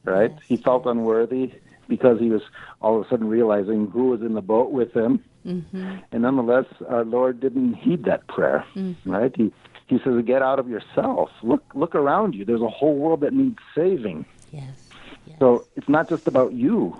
right? 0.05 0.33
He 0.47 0.57
felt 0.57 0.85
unworthy 0.87 1.53
because 1.91 2.19
he 2.19 2.31
was 2.31 2.41
all 2.81 2.99
of 2.99 3.07
a 3.07 3.09
sudden 3.11 3.29
realizing 3.29 3.89
who 3.89 4.07
was 4.07 4.23
in 4.23 4.33
the 4.33 4.41
boat 4.41 4.71
with 4.71 4.95
him, 4.97 5.23
Mm-hmm. 5.47 5.97
and 6.13 6.23
nonetheless, 6.23 6.67
our 6.89 7.05
Lord 7.05 7.41
didn't 7.41 7.75
heed 7.75 8.05
that 8.05 8.27
prayer, 8.27 8.65
mm-hmm. 8.75 9.11
right? 9.11 9.35
He 9.35 9.51
he 9.87 9.99
says, 10.05 10.23
"Get 10.27 10.43
out 10.43 10.59
of 10.59 10.69
yourself. 10.69 11.31
Look 11.43 11.65
look 11.75 11.95
around 11.95 12.35
you. 12.35 12.45
There's 12.45 12.61
a 12.61 12.69
whole 12.69 12.97
world 12.97 13.23
that 13.23 13.33
needs 13.33 13.59
saving." 13.75 14.27
Yes. 14.53 14.89
yes. 15.27 15.39
So 15.39 15.67
it's 15.77 15.89
not 15.89 16.11
just 16.11 16.29
about 16.29 16.53
you. 16.53 16.95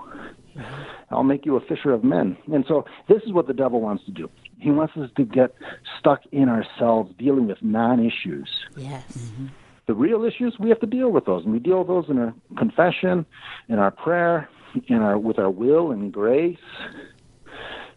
Mm-hmm. 0.55 0.83
I'll 1.11 1.23
make 1.23 1.45
you 1.45 1.55
a 1.55 1.61
fisher 1.61 1.91
of 1.91 2.03
men. 2.03 2.35
And 2.51 2.65
so 2.67 2.85
this 3.07 3.21
is 3.23 3.31
what 3.31 3.45
the 3.45 3.53
devil 3.53 3.79
wants 3.79 4.05
to 4.05 4.11
do. 4.11 4.29
He 4.57 4.71
wants 4.71 4.97
us 4.97 5.09
to 5.17 5.23
get 5.23 5.53
stuck 5.99 6.21
in 6.31 6.49
ourselves 6.49 7.13
dealing 7.19 7.47
with 7.47 7.61
non 7.61 8.03
issues. 8.03 8.49
Yes. 8.75 9.05
Mm-hmm. 9.17 9.47
The 9.85 9.93
real 9.93 10.23
issues, 10.23 10.57
we 10.59 10.69
have 10.69 10.79
to 10.79 10.87
deal 10.87 11.11
with 11.11 11.25
those. 11.25 11.43
And 11.43 11.53
we 11.53 11.59
deal 11.59 11.79
with 11.79 11.87
those 11.87 12.09
in 12.09 12.17
our 12.17 12.33
confession, 12.57 13.25
in 13.67 13.77
our 13.77 13.91
prayer, 13.91 14.49
in 14.87 14.97
our 14.97 15.17
with 15.17 15.39
our 15.39 15.49
will 15.49 15.91
and 15.91 16.11
grace. 16.11 16.57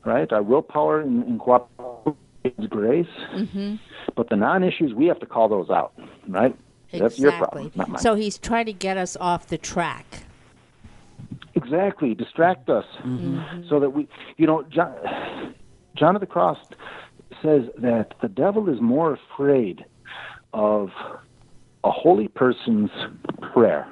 Right? 0.05 0.31
Our 0.33 0.43
willpower 0.43 1.01
and, 1.01 1.25
and 1.25 1.41
cooperation 1.41 2.17
is 2.45 2.67
grace. 2.69 3.07
Mm-hmm. 3.33 3.77
But 4.15 4.29
the 4.29 4.37
non 4.37 4.63
issues, 4.63 4.93
we 4.95 5.07
have 5.07 5.19
to 5.21 5.27
call 5.27 5.49
those 5.49 5.71
out. 5.71 5.95
Right? 6.29 6.55
That's 6.93 7.19
your 7.19 7.33
problem, 7.33 7.73
not 7.75 7.89
mine. 7.89 8.03
So 8.03 8.15
he's 8.15 8.39
trying 8.39 8.67
to 8.67 8.73
get 8.73 8.97
us 8.97 9.17
off 9.17 9.49
the 9.49 9.59
track. 9.59 10.25
Exactly, 11.55 12.15
distract 12.15 12.69
us 12.69 12.85
so 13.69 13.81
that 13.81 13.91
we, 13.91 14.09
you 14.37 14.47
know, 14.47 14.63
John, 14.65 15.55
John 15.95 16.15
of 16.15 16.21
the 16.21 16.27
Cross 16.27 16.59
says 17.43 17.63
that 17.79 18.15
the 18.21 18.29
devil 18.29 18.69
is 18.69 18.81
more 18.81 19.15
afraid 19.15 19.85
of 20.53 20.91
a 21.85 21.91
holy 21.91 22.29
person's 22.29 22.91
prayer, 23.41 23.87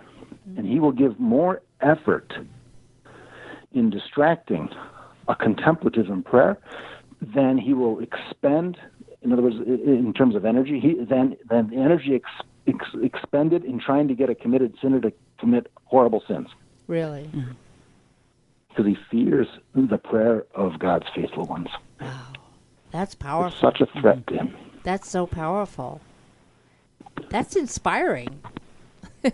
and 0.57 0.67
he 0.67 0.81
will 0.81 0.93
give 0.93 1.19
more 1.21 1.63
effort 1.81 2.33
in 3.75 3.91
distracting 3.91 4.69
a 5.29 5.35
contemplative 5.35 6.09
in 6.09 6.23
prayer 6.23 6.59
then 7.21 7.57
he 7.57 7.73
will 7.73 8.01
expend. 8.01 8.77
In 9.23 9.33
other 9.33 9.43
words, 9.43 9.55
in 9.65 10.13
terms 10.13 10.35
of 10.35 10.45
energy, 10.45 10.81
he 10.81 10.95
then 11.05 11.37
than 11.49 11.71
the 11.71 11.77
energy 11.77 12.17
ex, 12.17 12.29
ex, 12.67 12.85
expended 13.01 13.65
in 13.65 13.79
trying 13.79 14.09
to 14.09 14.15
get 14.15 14.29
a 14.29 14.35
committed 14.35 14.75
sinner 14.83 15.01
to 15.01 15.13
commit 15.39 15.71
horrible 15.85 16.23
sins 16.27 16.49
Really. 16.89 17.31
Mm-hmm. 17.33 17.53
because 18.69 18.87
he 18.87 18.97
fears 19.09 19.47
the 19.77 19.99
prayer 19.99 20.45
of 20.57 20.81
God's 20.81 21.07
faithful 21.15 21.45
ones. 21.45 21.69
Wow, 22.01 22.09
that's 22.91 23.13
It's 23.15 23.23
powerful. 23.23 23.61
such 23.61 23.81
a 23.81 24.01
threat 24.01 24.27
to 24.27 24.35
him. 24.35 24.49
Mm-hmm. 24.49 24.79
That's 24.83 25.09
so 25.09 25.27
powerful. 25.29 26.01
That's 27.31 27.55
inspiring. 27.55 28.41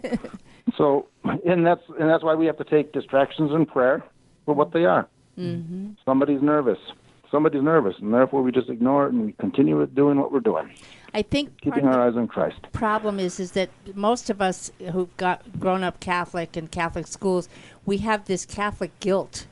So, 0.77 1.09
and 1.47 1.67
that's 1.67 1.81
and 1.99 2.11
that's 2.11 2.23
why 2.23 2.35
we 2.35 2.45
have 2.45 2.59
to 2.59 2.65
take 2.65 2.93
distractions 2.93 3.53
in 3.53 3.65
prayer 3.65 4.05
for 4.49 4.55
what 4.55 4.73
they 4.73 4.87
are. 4.87 5.07
Mm-hmm. 5.39 5.91
Somebody's 6.07 6.41
nervous. 6.41 6.79
Somebody's 7.31 7.63
nervous, 7.63 7.97
and 8.01 8.15
therefore 8.15 8.41
we 8.41 8.51
just 8.51 8.71
ignore 8.71 9.07
it 9.07 9.13
and 9.13 9.27
we 9.27 9.33
continue 9.33 9.79
with 9.79 9.95
doing 9.95 10.19
what 10.19 10.33
we're 10.33 10.41
doing, 10.41 10.73
I 11.13 11.21
think 11.21 11.61
keeping 11.61 11.85
our 11.85 12.01
eyes 12.01 12.17
on 12.17 12.29
Christ. 12.29 12.57
problem 12.73 13.21
is 13.21 13.39
is 13.39 13.53
that 13.53 13.69
most 13.95 14.31
of 14.31 14.41
us 14.41 14.73
who've 14.93 15.15
got 15.19 15.61
grown 15.61 15.85
up 15.85 16.01
Catholic 16.01 16.57
in 16.57 16.69
Catholic 16.69 17.07
schools, 17.07 17.51
we 17.85 17.99
have 17.99 18.25
this 18.25 18.47
Catholic 18.47 18.99
guilt. 19.01 19.47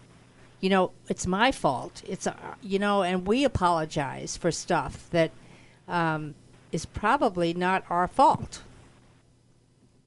You 0.62 0.70
know, 0.70 0.92
it's 1.10 1.26
my 1.26 1.52
fault. 1.52 2.02
It's 2.08 2.26
uh, 2.26 2.32
you 2.62 2.78
know, 2.78 3.02
and 3.02 3.26
we 3.26 3.44
apologize 3.44 4.38
for 4.38 4.50
stuff 4.50 5.10
that 5.10 5.30
um, 5.86 6.34
is 6.72 6.86
probably 6.86 7.52
not 7.52 7.84
our 7.90 8.08
fault. 8.08 8.62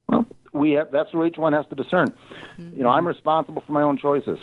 Well, 0.08 0.25
we 0.52 0.71
have 0.71 0.89
that's 0.91 1.13
where 1.13 1.28
each 1.28 1.38
one 1.38 1.54
has 1.54 1.67
to 1.67 1.75
discern. 1.75 2.12
You 2.58 2.84
know, 2.84 2.89
I'm 2.89 3.08
responsible 3.08 3.62
for 3.62 3.71
my 3.71 3.84
own 3.84 3.99
choices. 3.99 4.39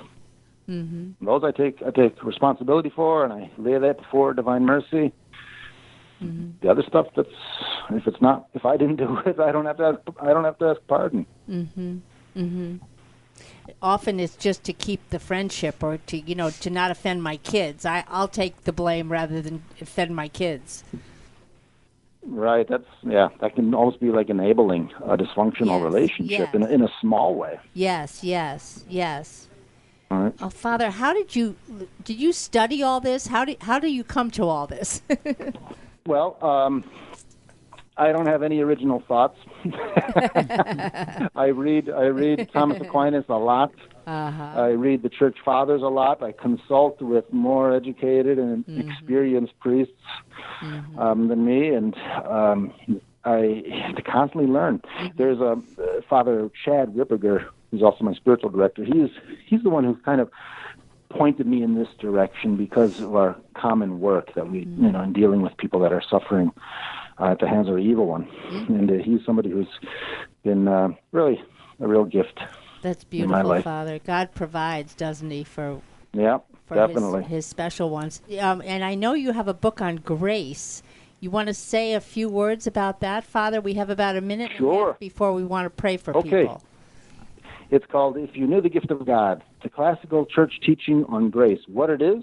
Mm-hmm. 0.68 1.24
Those 1.24 1.44
I 1.44 1.52
take 1.52 1.82
I 1.86 1.90
take 1.90 2.22
responsibility 2.24 2.90
for, 2.90 3.24
and 3.24 3.32
I 3.32 3.50
lay 3.56 3.78
that 3.78 3.98
before 3.98 4.34
divine 4.34 4.64
mercy. 4.64 5.12
Mm-hmm. 6.22 6.50
The 6.62 6.70
other 6.70 6.82
stuff 6.88 7.06
that's 7.14 7.28
if 7.90 8.06
it's 8.06 8.20
not 8.20 8.48
if 8.54 8.64
I 8.64 8.76
didn't 8.76 8.96
do 8.96 9.18
it, 9.26 9.38
I 9.38 9.52
don't 9.52 9.66
have 9.66 9.76
to 9.76 9.84
ask, 9.84 9.98
I 10.20 10.32
don't 10.32 10.44
have 10.44 10.58
to 10.58 10.66
ask 10.66 10.80
pardon. 10.88 11.26
Mm-hmm. 11.48 11.98
Mm-hmm. 12.36 12.76
Often 13.82 14.20
it's 14.20 14.36
just 14.36 14.64
to 14.64 14.72
keep 14.72 15.10
the 15.10 15.18
friendship 15.18 15.82
or 15.82 15.98
to 15.98 16.18
you 16.18 16.34
know 16.34 16.50
to 16.50 16.70
not 16.70 16.90
offend 16.90 17.22
my 17.22 17.36
kids. 17.36 17.84
I 17.84 18.04
I'll 18.08 18.28
take 18.28 18.64
the 18.64 18.72
blame 18.72 19.12
rather 19.12 19.40
than 19.40 19.62
offend 19.80 20.16
my 20.16 20.28
kids. 20.28 20.82
Right. 22.22 22.66
That's 22.68 22.86
yeah. 23.02 23.28
That 23.40 23.54
can 23.54 23.72
almost 23.72 24.00
be 24.00 24.10
like 24.10 24.30
enabling 24.30 24.92
a 25.04 25.16
dysfunctional 25.16 25.76
Yes, 25.78 25.82
relationship 25.82 26.54
in 26.54 26.62
in 26.64 26.82
a 26.82 26.88
small 27.00 27.34
way. 27.36 27.60
Yes, 27.72 28.24
yes, 28.24 28.84
yes. 28.88 29.46
All 30.10 30.18
right. 30.18 30.34
Oh, 30.40 30.50
Father, 30.50 30.90
how 30.90 31.12
did 31.12 31.34
you 31.34 31.56
did 32.04 32.18
you 32.20 32.32
study 32.32 32.82
all 32.82 33.00
this? 33.00 33.26
How 33.26 33.44
do 33.44 33.56
how 33.60 33.78
do 33.78 33.88
you 33.88 34.04
come 34.04 34.30
to 34.32 34.44
all 34.44 34.66
this? 34.66 35.02
Well, 36.06 36.38
um, 36.40 36.84
I 37.96 38.12
don't 38.12 38.26
have 38.26 38.44
any 38.44 38.60
original 38.60 39.02
thoughts. 39.08 39.36
I 41.34 41.46
read 41.46 41.90
I 41.90 42.04
read 42.04 42.48
Thomas 42.52 42.80
Aquinas 42.80 43.24
a 43.28 43.34
lot. 43.34 43.72
uh-huh. 44.06 44.60
I 44.60 44.68
read 44.68 45.02
the 45.02 45.08
church 45.08 45.38
fathers 45.44 45.82
a 45.82 45.88
lot. 45.88 46.22
I 46.22 46.30
consult 46.30 47.02
with 47.02 47.32
more 47.32 47.74
educated 47.74 48.38
and 48.38 48.64
experienced 48.68 49.58
priests 49.58 50.00
um, 50.96 51.26
than 51.26 51.44
me, 51.44 51.70
and 51.74 51.96
um, 52.24 52.72
I 53.24 53.64
constantly 54.06 54.48
learn. 54.48 54.82
There's 55.16 55.40
a 55.40 55.52
uh, 55.52 56.00
Father 56.08 56.50
Chad 56.64 56.94
Ripperger, 56.94 57.46
who's 57.76 57.84
also 57.84 58.04
my 58.04 58.14
spiritual 58.14 58.50
director, 58.50 58.84
he's 58.84 59.10
he's 59.46 59.62
the 59.62 59.68
one 59.70 59.84
who 59.84 59.96
kind 60.04 60.20
of 60.20 60.30
pointed 61.10 61.46
me 61.46 61.62
in 61.62 61.74
this 61.74 61.88
direction 62.00 62.56
because 62.56 62.90
of 62.98 63.14
our 63.14 63.36
common 63.56 64.00
work 64.00 64.34
that 64.34 64.50
we, 64.50 64.60
you 64.60 64.90
know, 64.90 65.02
in 65.02 65.12
dealing 65.12 65.40
with 65.42 65.56
people 65.56 65.78
that 65.80 65.92
are 65.92 66.02
suffering 66.10 66.50
uh, 67.20 67.26
at 67.26 67.38
the 67.38 67.48
hands 67.48 67.68
of 67.68 67.74
the 67.74 67.80
evil 67.80 68.06
one. 68.06 68.28
And 68.68 68.90
uh, 68.90 68.94
he's 69.04 69.20
somebody 69.24 69.50
who's 69.50 69.68
been 70.42 70.66
uh, 70.66 70.88
really 71.12 71.40
a 71.80 71.86
real 71.86 72.04
gift. 72.04 72.40
That's 72.82 73.04
in 73.12 73.28
my 73.30 73.42
beautiful. 73.42 73.62
Father. 73.62 73.98
God 73.98 74.34
provides, 74.34 74.94
doesn't 74.94 75.30
He, 75.30 75.44
for 75.44 75.80
Yeah, 76.12 76.38
for 76.66 76.74
definitely. 76.74 77.22
His, 77.22 77.30
his 77.30 77.46
special 77.46 77.88
ones. 77.90 78.20
Um, 78.40 78.60
and 78.64 78.84
I 78.84 78.94
know 78.94 79.14
you 79.14 79.32
have 79.32 79.48
a 79.48 79.54
book 79.54 79.80
on 79.80 79.96
grace. 79.96 80.82
You 81.20 81.30
want 81.30 81.46
to 81.46 81.54
say 81.54 81.94
a 81.94 82.00
few 82.00 82.28
words 82.28 82.66
about 82.66 83.00
that, 83.00 83.24
Father? 83.24 83.60
We 83.60 83.74
have 83.74 83.90
about 83.90 84.16
a 84.16 84.20
minute 84.20 84.50
and 84.50 84.60
a 84.60 84.62
Sure. 84.62 84.86
half 84.88 84.98
before 84.98 85.32
we 85.32 85.44
want 85.44 85.66
to 85.66 85.70
pray 85.70 85.96
for 85.96 86.14
Okay. 86.16 86.42
people. 86.42 86.62
It's 87.70 87.86
called 87.86 88.16
If 88.16 88.36
You 88.36 88.46
Knew 88.46 88.60
the 88.60 88.68
Gift 88.68 88.90
of 88.90 89.04
God, 89.04 89.42
the 89.62 89.68
classical 89.68 90.24
church 90.26 90.60
teaching 90.64 91.04
on 91.08 91.30
grace, 91.30 91.60
what 91.66 91.90
it 91.90 92.00
is, 92.00 92.22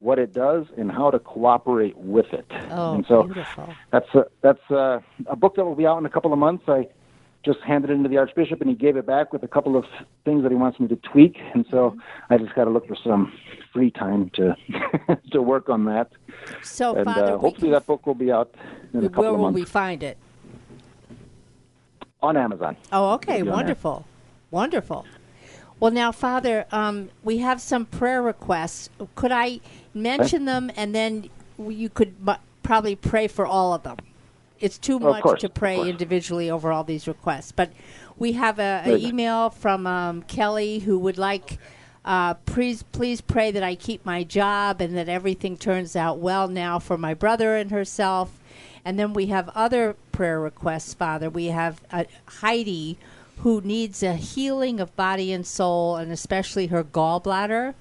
what 0.00 0.18
it 0.18 0.32
does, 0.32 0.66
and 0.76 0.90
how 0.90 1.10
to 1.10 1.18
cooperate 1.18 1.96
with 1.98 2.32
it. 2.32 2.46
Oh, 2.70 2.94
and 2.94 3.04
so 3.06 3.24
beautiful. 3.24 3.68
that's 3.90 4.08
a, 4.14 4.24
that's 4.42 4.70
a, 4.70 5.02
a 5.26 5.36
book 5.36 5.56
that 5.56 5.64
will 5.64 5.74
be 5.74 5.86
out 5.86 5.98
in 5.98 6.06
a 6.06 6.10
couple 6.10 6.32
of 6.32 6.38
months. 6.38 6.64
I 6.68 6.88
just 7.44 7.60
handed 7.60 7.90
it 7.90 7.94
into 7.94 8.08
the 8.08 8.16
Archbishop, 8.16 8.60
and 8.60 8.70
he 8.70 8.76
gave 8.76 8.96
it 8.96 9.06
back 9.06 9.32
with 9.32 9.42
a 9.42 9.48
couple 9.48 9.76
of 9.76 9.84
things 10.24 10.42
that 10.44 10.50
he 10.50 10.56
wants 10.56 10.80
me 10.80 10.88
to 10.88 10.96
tweak. 10.96 11.36
And 11.54 11.66
so 11.70 11.90
Mm-hmm. 11.90 12.32
I 12.34 12.38
just 12.38 12.54
got 12.54 12.64
to 12.64 12.70
look 12.70 12.86
for 12.88 12.96
some 13.04 13.32
free 13.72 13.90
time 13.90 14.30
to 14.34 14.56
to 15.32 15.42
work 15.42 15.68
on 15.68 15.84
that. 15.86 16.10
So, 16.62 16.94
and 16.94 17.04
Father, 17.04 17.34
uh, 17.34 17.38
hopefully 17.38 17.70
that 17.72 17.86
book 17.86 18.06
will 18.06 18.14
be 18.14 18.30
out 18.32 18.54
in 18.94 19.04
a 19.04 19.08
couple 19.08 19.08
of 19.08 19.14
months. 19.14 19.16
where 19.16 19.32
will 19.34 19.52
we 19.52 19.64
find 19.64 20.02
it? 20.02 20.16
on 22.20 22.36
Amazon. 22.36 22.76
Oh, 22.92 23.12
okay, 23.14 23.34
It'll 23.34 23.36
be 23.36 23.40
on 23.40 23.46
there. 23.46 23.54
wonderful, 23.56 24.04
wonderful. 24.50 25.04
Well, 25.80 25.92
now, 25.92 26.10
Father, 26.10 26.66
um, 26.72 27.10
we 27.22 27.38
have 27.38 27.60
some 27.60 27.86
prayer 27.86 28.20
requests. 28.20 28.90
Could 29.14 29.30
I 29.30 29.60
mention 29.94 30.44
them, 30.44 30.72
and 30.76 30.94
then 30.94 31.30
you 31.58 31.88
could 31.88 32.16
probably 32.62 32.96
pray 32.96 33.28
for 33.28 33.46
all 33.46 33.72
of 33.72 33.84
them? 33.84 33.96
It's 34.60 34.76
too 34.76 34.98
much 34.98 35.22
course, 35.22 35.40
to 35.42 35.48
pray 35.48 35.88
individually 35.88 36.50
over 36.50 36.72
all 36.72 36.82
these 36.82 37.06
requests, 37.06 37.52
but 37.52 37.70
we 38.18 38.32
have 38.32 38.58
an 38.58 38.90
a 38.90 38.96
email 38.96 39.50
from 39.50 39.86
um, 39.86 40.22
Kelly 40.22 40.80
who 40.80 40.98
would 40.98 41.18
like. 41.18 41.58
Uh, 42.04 42.34
please, 42.34 42.82
please 42.82 43.20
pray 43.20 43.50
that 43.50 43.62
I 43.62 43.74
keep 43.74 44.04
my 44.04 44.24
job 44.24 44.80
and 44.80 44.96
that 44.96 45.08
everything 45.08 45.56
turns 45.56 45.94
out 45.94 46.18
well 46.18 46.48
now 46.48 46.78
for 46.78 46.96
my 46.96 47.12
brother 47.12 47.54
and 47.54 47.70
herself. 47.70 48.40
And 48.84 48.98
then 48.98 49.12
we 49.12 49.26
have 49.26 49.50
other 49.50 49.94
prayer 50.10 50.40
requests, 50.40 50.94
Father. 50.94 51.28
We 51.28 51.46
have 51.46 51.82
uh, 51.92 52.04
Heidi, 52.26 52.98
who 53.42 53.60
needs 53.60 54.02
a 54.02 54.14
healing 54.14 54.80
of 54.80 54.94
body 54.96 55.32
and 55.32 55.46
soul, 55.46 55.96
and 55.96 56.10
especially 56.10 56.68
her 56.68 56.82
gallbladder. 56.82 57.74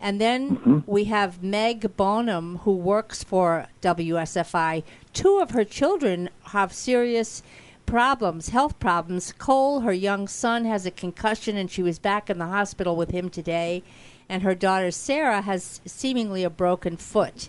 And 0.00 0.20
then 0.20 0.56
mm-hmm. 0.56 0.78
we 0.86 1.04
have 1.04 1.42
Meg 1.42 1.96
Bonham, 1.96 2.58
who 2.58 2.72
works 2.72 3.22
for 3.22 3.68
WSFI. 3.80 4.82
Two 5.12 5.38
of 5.38 5.52
her 5.52 5.64
children 5.64 6.28
have 6.46 6.72
serious 6.72 7.42
problems, 7.86 8.48
health 8.48 8.80
problems. 8.80 9.32
Cole, 9.38 9.80
her 9.80 9.92
young 9.92 10.26
son, 10.26 10.64
has 10.64 10.84
a 10.84 10.90
concussion, 10.90 11.56
and 11.56 11.70
she 11.70 11.82
was 11.82 12.00
back 12.00 12.28
in 12.28 12.38
the 12.38 12.46
hospital 12.46 12.96
with 12.96 13.10
him 13.10 13.30
today. 13.30 13.84
And 14.28 14.42
her 14.42 14.56
daughter 14.56 14.90
Sarah 14.90 15.42
has 15.42 15.80
seemingly 15.84 16.42
a 16.42 16.50
broken 16.50 16.96
foot. 16.96 17.48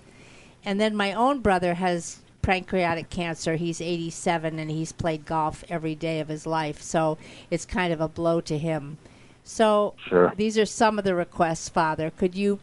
And 0.64 0.80
then 0.80 0.96
my 0.96 1.14
own 1.14 1.40
brother 1.40 1.76
has 1.76 2.20
pancreatic 2.44 3.10
cancer. 3.10 3.56
He's 3.56 3.82
87 3.82 4.60
and 4.60 4.70
he's 4.70 4.92
played 4.92 5.26
golf 5.26 5.64
every 5.70 5.96
day 5.96 6.20
of 6.20 6.28
his 6.28 6.46
life. 6.46 6.82
So 6.82 7.18
it's 7.50 7.66
kind 7.66 7.92
of 7.92 8.00
a 8.00 8.08
blow 8.08 8.40
to 8.42 8.58
him. 8.60 8.98
So 9.44 9.96
Sure. 10.08 10.32
these 10.38 10.58
are 10.60 10.66
some 10.66 11.00
of 11.00 11.06
the 11.06 11.16
requests, 11.16 11.68
Father. 11.70 12.12
Could 12.12 12.36
you 12.36 12.60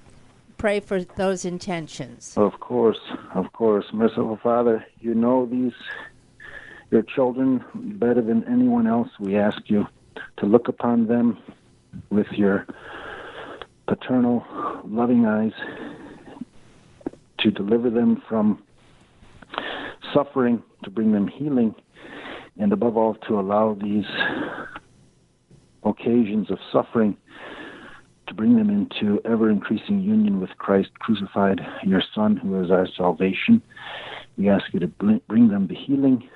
pray 0.57 0.79
for 0.79 1.03
those 1.03 1.45
intentions? 1.45 2.35
Of 2.37 2.61
course, 2.61 3.01
of 3.35 3.53
course. 3.53 3.87
Merciful 3.93 4.39
Father, 4.43 4.87
you 5.01 5.15
know 5.15 5.47
these, 5.47 5.73
your 6.91 7.03
children, 7.03 7.65
better 7.75 8.23
than 8.23 8.45
anyone 8.45 8.87
else. 8.87 9.09
We 9.19 9.37
ask 9.37 9.69
you 9.69 9.87
to 10.37 10.47
look 10.47 10.69
upon 10.69 11.07
them 11.07 11.39
with 12.11 12.31
your 12.33 12.67
paternal, 13.89 14.45
loving 14.85 15.27
eyes, 15.27 15.53
to 17.39 17.51
deliver 17.51 17.89
them 17.91 18.23
from 18.29 18.63
suffering, 20.13 20.63
to 20.85 20.91
bring 20.91 21.13
them 21.13 21.29
healing, 21.29 21.75
and 22.59 22.73
above 22.73 22.97
all, 22.97 23.15
to 23.29 23.39
allow 23.39 23.75
these 23.75 24.05
occasions 25.85 26.51
of 26.51 26.59
suffering 26.73 27.17
to 28.31 28.35
bring 28.35 28.57
them 28.57 28.71
into 28.71 29.21
ever 29.25 29.51
increasing 29.51 30.01
union 30.01 30.41
with 30.41 30.51
Christ 30.57 30.91
crucified, 31.01 31.61
your 31.83 32.01
Son, 32.15 32.37
who 32.37 32.63
is 32.63 32.71
our 32.71 32.87
salvation. 32.97 33.61
We 34.39 34.49
ask 34.49 34.67
you 34.73 34.79
to 34.79 34.87
bring 34.87 35.49
them 35.49 35.67
the 35.67 35.75
healing 35.75 36.29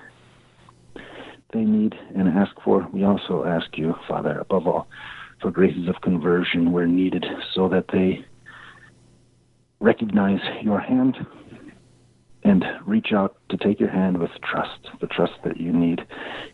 they 1.52 1.60
need 1.60 1.94
and 2.16 2.28
ask 2.28 2.50
for. 2.64 2.88
We 2.92 3.04
also 3.04 3.44
ask 3.44 3.78
you, 3.78 3.94
Father, 4.08 4.40
above 4.40 4.66
all, 4.66 4.88
for 5.40 5.52
graces 5.52 5.88
of 5.88 6.00
conversion 6.02 6.72
where 6.72 6.88
needed, 6.88 7.24
so 7.54 7.68
that 7.68 7.84
they 7.92 8.24
recognize 9.78 10.40
your 10.62 10.80
hand 10.80 11.16
and 12.44 12.62
reach 12.84 13.12
out 13.14 13.36
to 13.48 13.56
take 13.56 13.80
your 13.80 13.88
hand 13.88 14.18
with 14.18 14.30
trust, 14.42 14.78
the 15.00 15.06
trust 15.06 15.32
that 15.44 15.56
you 15.58 15.72
need 15.72 16.02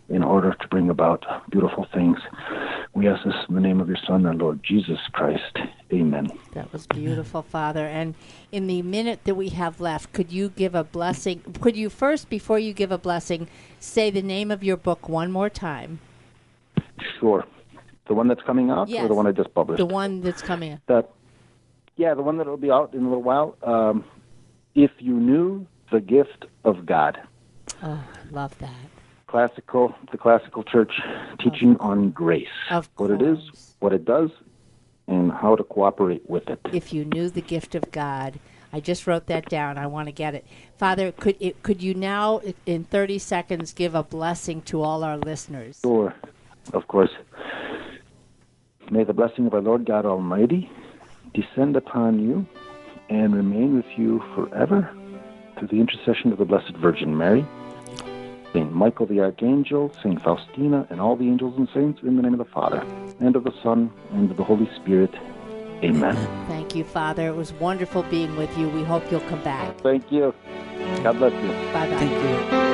in 0.09 0.22
order 0.22 0.55
to 0.55 0.68
bring 0.68 0.88
about 0.88 1.24
beautiful 1.50 1.87
things. 1.92 2.16
We 2.94 3.09
ask 3.09 3.24
this 3.24 3.35
in 3.48 3.57
the 3.57 3.61
name 3.61 3.81
of 3.81 3.88
your 3.88 3.98
Son, 4.07 4.24
our 4.24 4.35
Lord 4.35 4.61
Jesus 4.62 4.98
Christ. 5.12 5.59
Amen. 5.92 6.29
That 6.55 6.72
was 6.72 6.87
beautiful, 6.87 7.42
Father. 7.42 7.87
And 7.87 8.14
in 8.53 8.68
the 8.68 8.83
minute 8.83 9.24
that 9.24 9.35
we 9.35 9.48
have 9.50 9.81
left, 9.81 10.12
could 10.12 10.31
you 10.31 10.50
give 10.50 10.76
a 10.76 10.85
blessing? 10.85 11.42
Could 11.61 11.76
you 11.76 11.90
first, 11.90 12.31
before 12.31 12.59
you 12.61 12.72
give 12.72 12.92
a 12.92 12.98
blessing, 12.98 13.48
say 13.81 14.11
the 14.11 14.22
name 14.22 14.53
of 14.53 14.62
your 14.62 14.76
book 14.76 15.09
one 15.09 15.33
more 15.33 15.50
time? 15.50 15.98
Sure. 17.18 17.44
The 18.07 18.14
one 18.14 18.29
that's 18.29 18.42
coming 18.42 18.70
out 18.70 18.88
Yes. 18.88 19.05
or 19.05 19.09
the 19.09 19.14
one 19.14 19.26
I 19.26 19.33
just 19.33 19.53
published? 19.55 19.79
The 19.79 19.87
one 19.87 20.20
that's 20.20 20.42
coming. 20.42 20.72
in. 20.72 20.81
that 20.87 21.11
yeah, 21.96 22.14
the 22.14 22.22
one 22.22 22.38
that 22.38 22.46
will 22.46 22.57
be 22.57 22.70
out 22.70 22.94
in 22.94 23.00
a 23.00 23.09
little 23.09 23.22
while. 23.22 23.57
Um, 23.62 24.05
if 24.74 24.90
you 25.00 25.14
knew 25.14 25.66
the 25.90 26.00
gift 26.00 26.46
of 26.64 26.87
God. 26.87 27.20
Oh, 27.83 28.03
love 28.31 28.57
that. 28.59 28.70
Classical 29.26 29.94
the 30.11 30.18
classical 30.18 30.64
church 30.64 30.92
teaching 31.38 31.76
on 31.79 32.11
grace. 32.11 32.48
Of 32.70 32.88
what 32.96 33.11
it 33.11 33.22
is, 33.22 33.74
what 33.79 33.92
it 33.92 34.05
does, 34.05 34.31
and 35.07 35.31
how 35.31 35.57
to 35.57 35.62
cooperate 35.62 36.29
with 36.29 36.48
it. 36.48 36.61
If 36.72 36.92
you 36.92 37.05
knew 37.05 37.31
the 37.31 37.42
gift 37.42 37.74
of 37.74 37.90
God. 37.90 38.38
I 38.72 38.79
just 38.79 39.09
wrote 39.09 39.26
that 39.26 39.48
down. 39.48 39.79
I 39.79 39.88
want 39.88 40.07
to 40.07 40.12
get 40.12 40.35
it. 40.35 40.46
Father, 40.79 41.11
could 41.11 41.37
it, 41.40 41.61
could 41.64 41.83
you 41.83 41.92
now, 41.92 42.40
in 42.66 42.85
30 42.85 43.18
seconds, 43.18 43.72
give 43.72 43.96
a 43.96 44.05
blessing 44.05 44.62
to 44.62 44.83
all 44.83 45.03
our 45.03 45.18
listeners? 45.18 45.81
Sure, 45.83 46.14
of 46.72 46.87
course. 46.87 47.11
May 48.90 49.03
the 49.03 49.12
blessing 49.12 49.46
of 49.46 49.55
our 49.55 49.61
Lord 49.61 49.87
God 49.87 50.07
Almighty 50.07 50.70
descend 51.35 51.76
upon 51.76 52.20
you 52.20 52.46
and 53.09 53.35
remain 53.35 53.76
with 53.76 53.87
you 53.96 54.22
forever 54.37 54.88
through 55.61 55.68
the 55.68 55.81
intercession 55.81 56.33
of 56.33 56.38
the 56.38 56.44
Blessed 56.44 56.75
Virgin 56.77 57.16
Mary, 57.16 57.46
Saint 58.53 58.73
Michael 58.73 59.07
the 59.07 59.20
Archangel, 59.20 59.92
Saint 60.03 60.20
Faustina, 60.23 60.87
and 60.90 61.01
all 61.01 61.14
the 61.14 61.27
angels 61.27 61.55
and 61.57 61.68
saints, 61.73 62.01
in 62.03 62.16
the 62.16 62.23
name 62.23 62.33
of 62.33 62.38
the 62.38 62.53
Father, 62.53 62.85
and 63.20 63.37
of 63.37 63.44
the 63.44 63.53
Son, 63.62 63.92
and 64.12 64.31
of 64.31 64.37
the 64.37 64.44
Holy 64.44 64.68
Spirit. 64.77 65.14
Amen. 65.85 66.16
Thank 66.49 66.75
you, 66.75 66.85
Father. 66.85 67.29
It 67.29 67.37
was 67.37 67.53
wonderful 67.55 68.03
being 68.05 68.37
with 68.37 68.57
you. 68.59 68.68
We 68.70 68.83
hope 68.83 69.11
you'll 69.11 69.20
come 69.20 69.42
back. 69.42 69.79
Thank 69.81 70.11
you. 70.11 70.35
God 71.03 71.18
bless 71.18 71.33
you. 71.33 71.49
Bye 71.73 71.88
bye. 71.88 71.96
Thank 71.96 72.55
you. 72.64 72.70